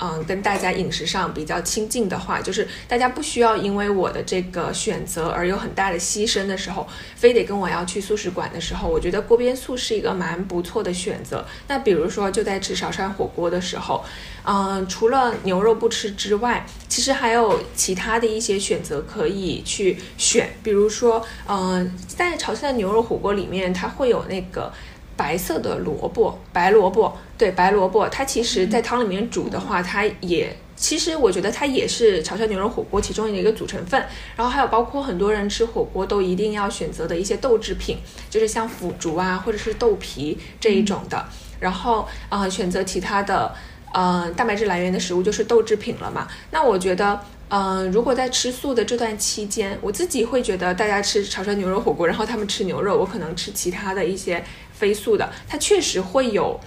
[0.00, 11.44] 嗯，跟大家饮食上比较亲近的话，就是大家不需要因为我的这个选择而有很大的牺牲的时候，非得跟我要去素食馆的时候，我觉得锅边素是一个蛮不错的选择。
[11.68, 14.02] 那比如说就在吃潮汕火锅的时候，
[14.44, 24.72] 嗯，除了牛肉不吃之外，其实还有其他的一些选择可以去选，比如说，嗯，在潮汕牛肉火锅里面，它会有那个。
[25.20, 34.02] 白色的萝卜，白萝卜，对，白萝卜，它其实，在汤里面煮的话，它也，其实我觉得它也是潮汕牛肉火锅其中的一个组成分。
[34.34, 37.98] 然后还有包括很多人吃火锅都一定要选择的一些豆制品，
[38.30, 41.22] 就是像腐竹啊，或者是豆皮这一种的。
[41.60, 43.54] 然后啊，选择其他的，
[43.92, 46.26] 呃，蛋白质来源的食物就是豆制品了嘛。
[46.50, 47.20] 那我觉得。
[47.50, 54.42] 嗯，如果在吃素的这段期间，我自己会觉得大家吃潮汕牛肉火锅，然后他们吃牛肉，我可能吃其他的一些
[54.72, 56.58] 非素的，它确实会有，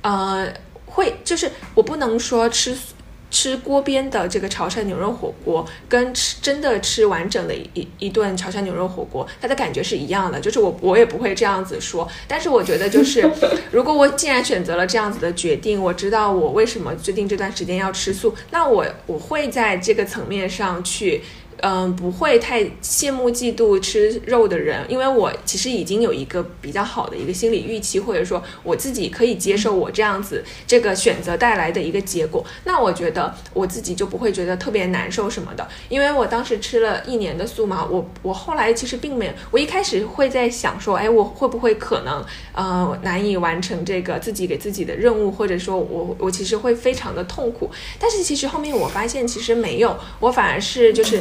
[0.00, 0.50] 呃，
[0.86, 2.94] 会就是我不能说吃素。
[3.30, 10.40] 吃锅边的这个潮汕牛肉火锅，跟吃真的吃完整的一一顿潮汕牛肉火锅，它的感觉是一样的。
[10.40, 13.30] 就是我我也不会这样子说，但是我觉得就是，
[13.70, 21.22] 如果我既然选择了这样子的决定，我知道我为什么最近这段时间要吃素，那我我会在这个层面上去。
[21.62, 32.42] 嗯，不会太羡慕嫉妒吃肉的人，因为我其实已经有一个比较好的一个心理预期，或者说我自己可以接受我这样子这个选择带来的一个结果。
[32.64, 47.70] 那我觉得我自己就不会觉得特别难受什么的，因为我当时吃了一年的素嘛，我我后来其实并没有，我一开始会在想说，哎，我会不会可能呃难以完成这个自己给自己的任务，或者说我我其实会非常的痛苦。
[47.98, 51.20] 但是其实后面我发现其实没有，我反而是就是。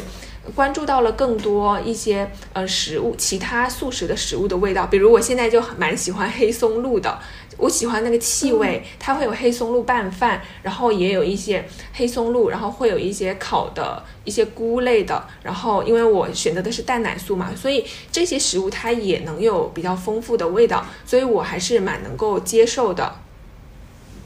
[0.56, 7.20] 关注到了更多一些呃食物，其他素食的食物的味道，比如我现在就蛮喜欢黑松露的，
[7.58, 11.64] 我喜欢那个气味，它会有黑松露拌饭，然后也有一些
[11.94, 23.16] 黑松露，然后会有一些烤的一些菇类的，然后因为我选择的是蛋奶素嘛，所以这些食物它也能有比较丰富的味道，所以我还是蛮能够接受的。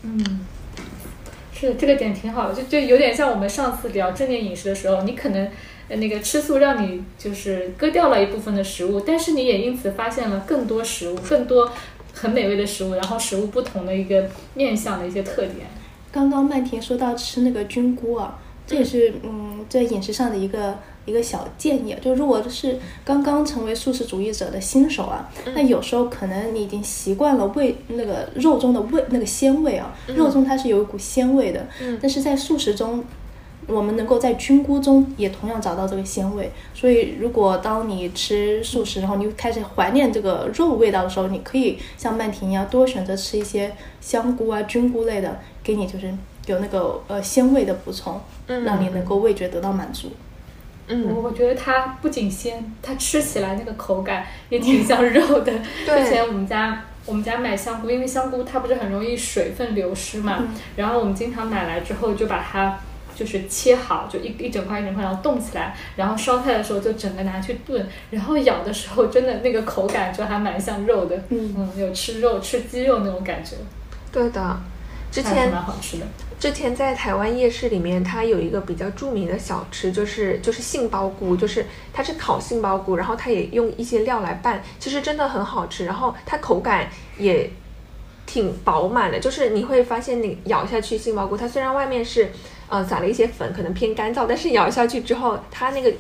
[0.03, 0.45] 嗯，
[1.53, 5.51] 是这个点挺好的，就就有点像我们上次聊正念饮食的时候，你可能。
[5.89, 11.69] 那个吃素让你就是割掉了一部分的食物，但是你也因此发现了更多食物，更多
[12.13, 15.67] 很美味的食物，然后食物不同的一个面相的一些特点。
[16.11, 31.67] 刚刚曼婷说到吃那个菌菇啊，这也是嗯在饮食上的一个一个小建议，就如果是刚刚成为素食主义者的新手啊，那有时候可能你已经习惯了味那个肉中的味那个鲜味啊，肉中它是有一股鲜味的，
[32.01, 33.03] 但是在素食中。
[33.67, 46.13] 我们能够在菌菇中也同样找到这个鲜味，所以如果当你吃素食，然后你开始怀念这个肉味道的时候，你可以像曼婷一样多选择吃一些香菇啊、菌菇类的，给你就是
[46.45, 50.11] 有那个呃鲜味的补充，让你能够味觉得到满足。
[50.87, 55.53] 嗯，我觉得它不仅鲜，它吃起来那个口感也挺像肉的。
[55.85, 60.43] 之前我们家我们家买香菇，因为香菇它不是很容易水分流失嘛，
[60.75, 62.77] 然后我们经常买来之后就把它。
[63.15, 73.55] 就是切好，就一一整块一整块，然后冻起来，然后烧菜的时候就整个拿去炖，然后咬的时候真的那个口感就还蛮像肉的，嗯嗯，有吃肉吃鸡肉那种感觉。
[74.11, 74.57] 对的，
[75.11, 76.05] 之前蛮好吃的。
[76.39, 87.49] 之前在台湾夜市里面，它有一个比较著名的小吃，就是就是杏鲍菇，就是它是烤杏鲍菇，然后它也用一些料来拌，其实真的很好吃，然后它口感也
[88.25, 92.31] 挺饱满的，就是你会发现你咬下去杏鲍菇，它虽然外面是。
[92.73, 95.93] 呃，撒了一些粉，可能偏干燥，但是咬下去之后，它那个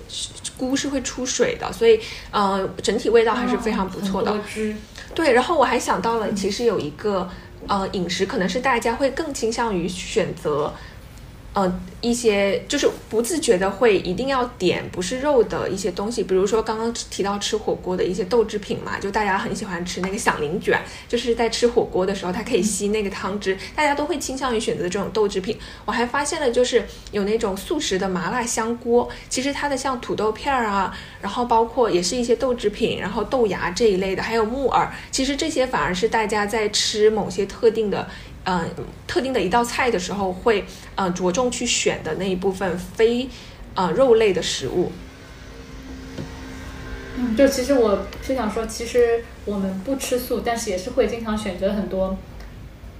[0.57, 1.99] 菇是会出水的，所以
[2.31, 4.35] 呃，整体味道还是非常不错的。
[5.13, 7.29] 对，然后我还想到了，其实有一个
[7.67, 10.73] 呃饮食，可能是大家会更倾向于选择。
[11.53, 25.55] 呃，一些就是不自觉的会一定要点不是肉的一些东西，比如说刚刚提到吃火锅的一些豆制品嘛，就大家很喜欢吃那个响铃卷，就是在吃火锅的时候它可以吸那个汤汁，大家都会倾向于选择这种豆制品。
[25.85, 30.91] 我还发现了，就是有那种素食的麻辣香锅，其实它的像土豆片儿啊，
[31.21, 38.09] 然后包括也是一些豆制品，然后豆芽这一类的，还有木耳，其实这些反而是大家在吃某些特定的。
[38.45, 38.69] 嗯，
[39.07, 40.65] 特定的一道菜的时候会，
[40.95, 43.29] 嗯，着重去选的那一部分非，
[43.73, 44.91] 呃，肉类的食物。
[47.15, 52.17] 嗯，就其实我是想说，其实我们不吃素，但是也是会经常选择很多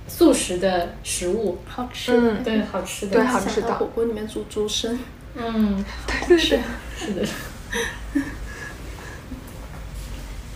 [0.08, 4.98] 素食的食物，好吃，对，好吃的，对，好吃的火锅里面煮猪身，
[5.36, 5.84] 嗯，
[6.26, 6.58] 对，是
[6.98, 7.28] 是的。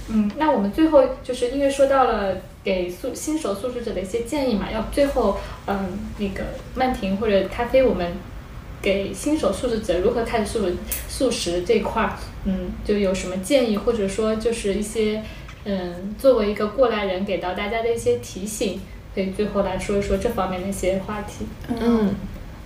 [0.08, 2.38] 嗯，那我们最后就是因为说到了。
[2.68, 5.38] 给素新手素食者的一些建议嘛，要最后，
[5.68, 6.44] 嗯，那个
[6.76, 8.12] 曼婷或者咖啡，我们
[8.82, 10.70] 给新手素食者如何开始素
[11.08, 15.24] 素食这块儿，嗯，就有什么建议，或者说就是一些，
[15.64, 18.82] 嗯，作为一个过来人给到大家的一些提醒，
[19.16, 21.46] 可以最后来说一说这方面的一些话题。
[21.70, 22.16] 嗯，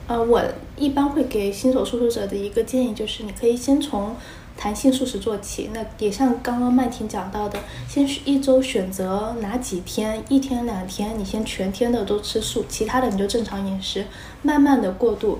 [0.07, 0.41] 呃，我
[0.77, 4.15] 一般会给新手素食者的一个建议就是，你可以先从。
[4.61, 7.57] 弹性素食做起，那也像刚刚曼婷讲到的，
[7.87, 14.05] 先一周选择哪几天，一天两天，你先全天的都吃素，其他的你就正常饮食，
[14.43, 15.39] 慢慢的过渡，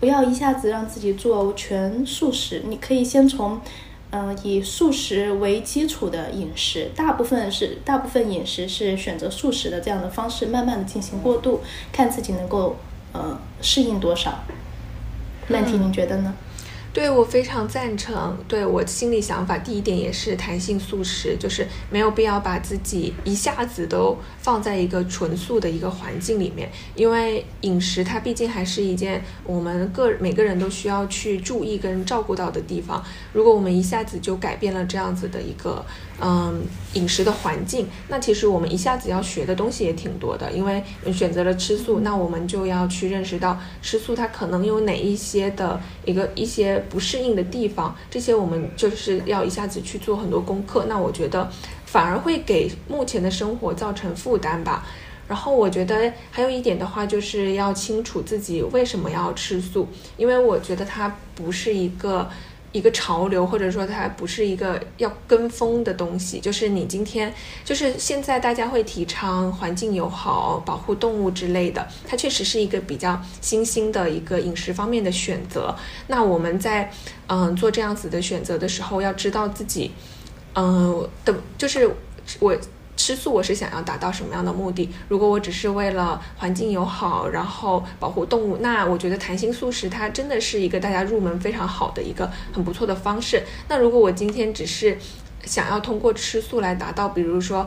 [0.00, 2.64] 不要一下子让自己做全素食。
[2.66, 3.60] 你可以先从，
[4.10, 11.60] 嗯，以素食为基础的饮食，大部分是大部分饮食是选择素食的这样的方式，慢慢的进行过渡，
[11.92, 12.74] 看自己能够
[13.12, 14.40] 呃适应多少。
[15.46, 16.34] 曼婷，您觉得呢？
[16.96, 33.04] 对我非常赞成，对我心里想法，第一点也是弹性素食，就是没有必要把自己一下子都放在一个纯素的一个环境里面，因为饮食它毕竟还是一件我们个每个人都需要去注意跟照顾到的地方。
[33.34, 35.84] 如果我们一下子就改变了这样子的一个。
[36.18, 36.62] 嗯，
[36.94, 50.86] 饮食的环境，那其实我们一下子要学的东西也挺多的，因为选择了吃素，那我们就要去认识到吃素它可能有哪一些的一个一些不适应的地方，这些我们就是要一下子去做很多功课。
[50.88, 51.50] 那我觉得
[51.84, 54.86] 反而会给目前的生活造成负担吧。
[55.28, 59.86] 然后我觉得还有一点的话，就是要清楚自己为什么要吃素，
[60.16, 62.26] 因为我觉得它不是一个。
[62.72, 67.32] 一个潮流，或者说它不是一个要跟风的东西，就是你今天，
[67.64, 75.74] 就是现在大家会提倡环境友好、保护动物之类的，它确实是一个比较新兴的一个饮食方面的选择。
[76.08, 76.90] 那我们在
[77.28, 79.90] 嗯做这样子的选择的时候，要知道自己
[80.54, 81.90] 嗯的，就是
[82.40, 82.56] 我。
[82.96, 84.88] 吃素我是想要达到什么样的目的？
[85.08, 93.42] 如果我只是为了环境友好，然后保护动物，那我觉得弹性素食它真的是一个大家入门非常好的一个很不错的方式。
[93.68, 94.96] 那如果我今天只是
[95.44, 97.66] 想要通过吃素来达到，比如说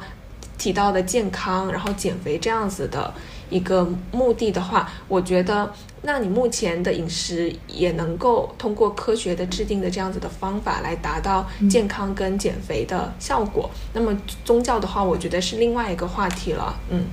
[0.57, 3.13] 提到的健康，然后减肥这样子的
[3.49, 5.71] 一个目的的话，我觉得，
[6.03, 13.69] 那你目前的饮食也能够通过科学的制定的这样子的方法来达到健康跟减肥的效果。
[13.93, 16.75] 那么宗教的话，我觉得是另外一个话题了。
[16.89, 17.05] 嗯，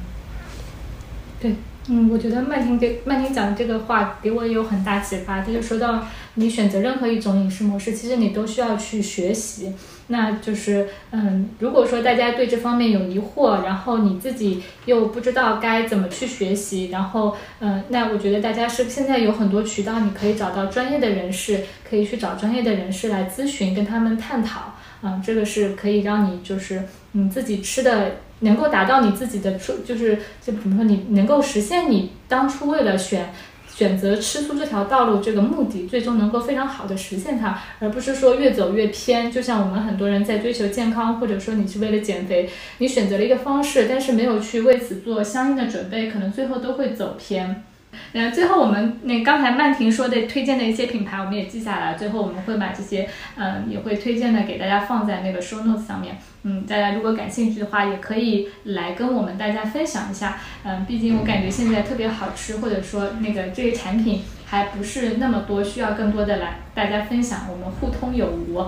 [1.40, 1.54] 对。
[1.88, 5.40] 嗯，我觉得曼婷给曼婷讲的这个话给我也有很大启发。
[5.40, 9.72] 他就说到，你选择任何一种饮食模式，其实你都需要去学习。
[10.08, 24.74] 那就是，嗯，如果说大家对这方面有疑惑，然后你自己又不知道该怎么去学习，然后，嗯，那我觉得大家是现在有很多渠道，你可以找到专业的人士，可以去找专业的人士来咨询，跟他们探讨。
[25.02, 26.82] 嗯，这个是可以让你就是
[27.12, 28.16] 你自己吃的。
[28.40, 33.32] 能够达到你自己的出，就是就比如说你能够实现你当初为了选
[33.76, 39.30] 选择吃素这条道路这个目的，最终能够非常好的实现它，而不是说越走越偏。
[39.30, 42.48] 就像我们很多人在追求健康，或者说你是为了减肥，
[42.78, 47.64] 你选择了一个方式，但是没有去为此做相应的准备，可能最后都会走偏。
[48.12, 51.94] 那最后我们那刚才曼婷说的推荐的一些品牌，我们也记下来。
[51.94, 56.16] 最后我们会把这些嗯也会推荐的给大家放在那个 show notes 上面。
[56.42, 60.38] 嗯，大家如果感兴趣的话，也可以来跟我们大家分享一下。
[60.64, 68.64] 嗯，毕竟我感觉现在特别好吃，或者说那个这些产品还不是那么多，需要更多的来大家分享，我们互通有无。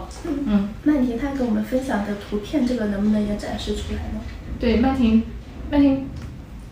[0.46, 4.20] 嗯，曼婷她给我们分享的图片，这个能不能也展示出来呢？
[4.58, 5.22] 对，曼婷，
[5.70, 6.08] 曼婷。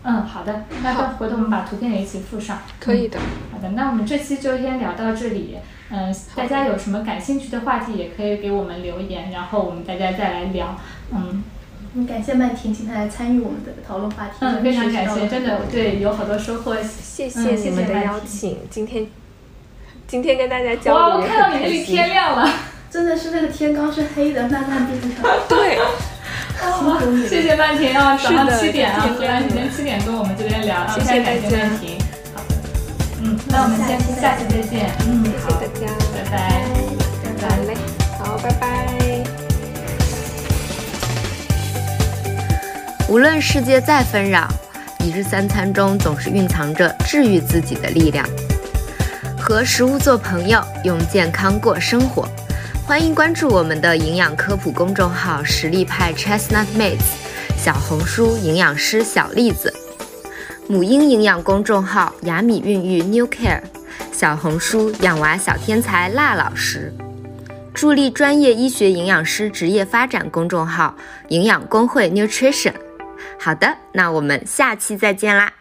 [0.09, 2.59] 嗯，好的，那回头我们把图片也一起附上。
[2.79, 3.19] 可以的。
[3.51, 5.57] 好的，那我们这期就先聊到这里。
[5.89, 10.77] 嗯，大家有什么感兴趣的话题，也可以给我们留言，然后我们大家再来聊。
[11.11, 11.43] 嗯，
[11.93, 14.31] 嗯，感谢曼婷今天来参与我们的讨论话题。
[14.39, 16.77] 嗯，非常感谢，真的对，有好多收获。
[16.81, 19.07] 谢谢你们的邀请，今天
[20.07, 22.49] 今天跟大家交流哇，我看到你那里天亮了，
[22.89, 25.11] 真的是那个天刚是黑的，慢慢变成。
[25.49, 25.77] 对。
[27.29, 31.97] 谢谢曼婷啊，早上七点啊，荷兰时间七点跟，我们这边聊，谢谢感谢曼婷。
[32.33, 32.55] 好的，
[33.21, 36.65] 嗯，那我们下期下期再见，嗯，谢谢大家，拜拜，
[37.23, 37.77] 拜拜嘞，
[38.19, 38.63] 好，拜拜。
[43.07, 44.47] 无论世界再纷扰，
[44.99, 48.27] 一日三餐中总是蕴藏着治愈自己的力量。
[49.39, 52.27] 和食物做朋友，用健康过生活。
[52.87, 57.03] 欢迎关注我们的营养科普公众号“实力派 Chestnut 妹子”，
[57.59, 59.73] 小红书营养师小栗子，
[60.69, 63.61] 母婴营养公众号“雅米孕育 New Care”，
[64.13, 66.93] 小红书养娃小天才辣老师，
[67.73, 70.95] 助力专业医学营养师职业发展公众号
[71.27, 72.73] “营养工会 Nutrition”。
[73.37, 75.51] 好的，那我们下期再见啦！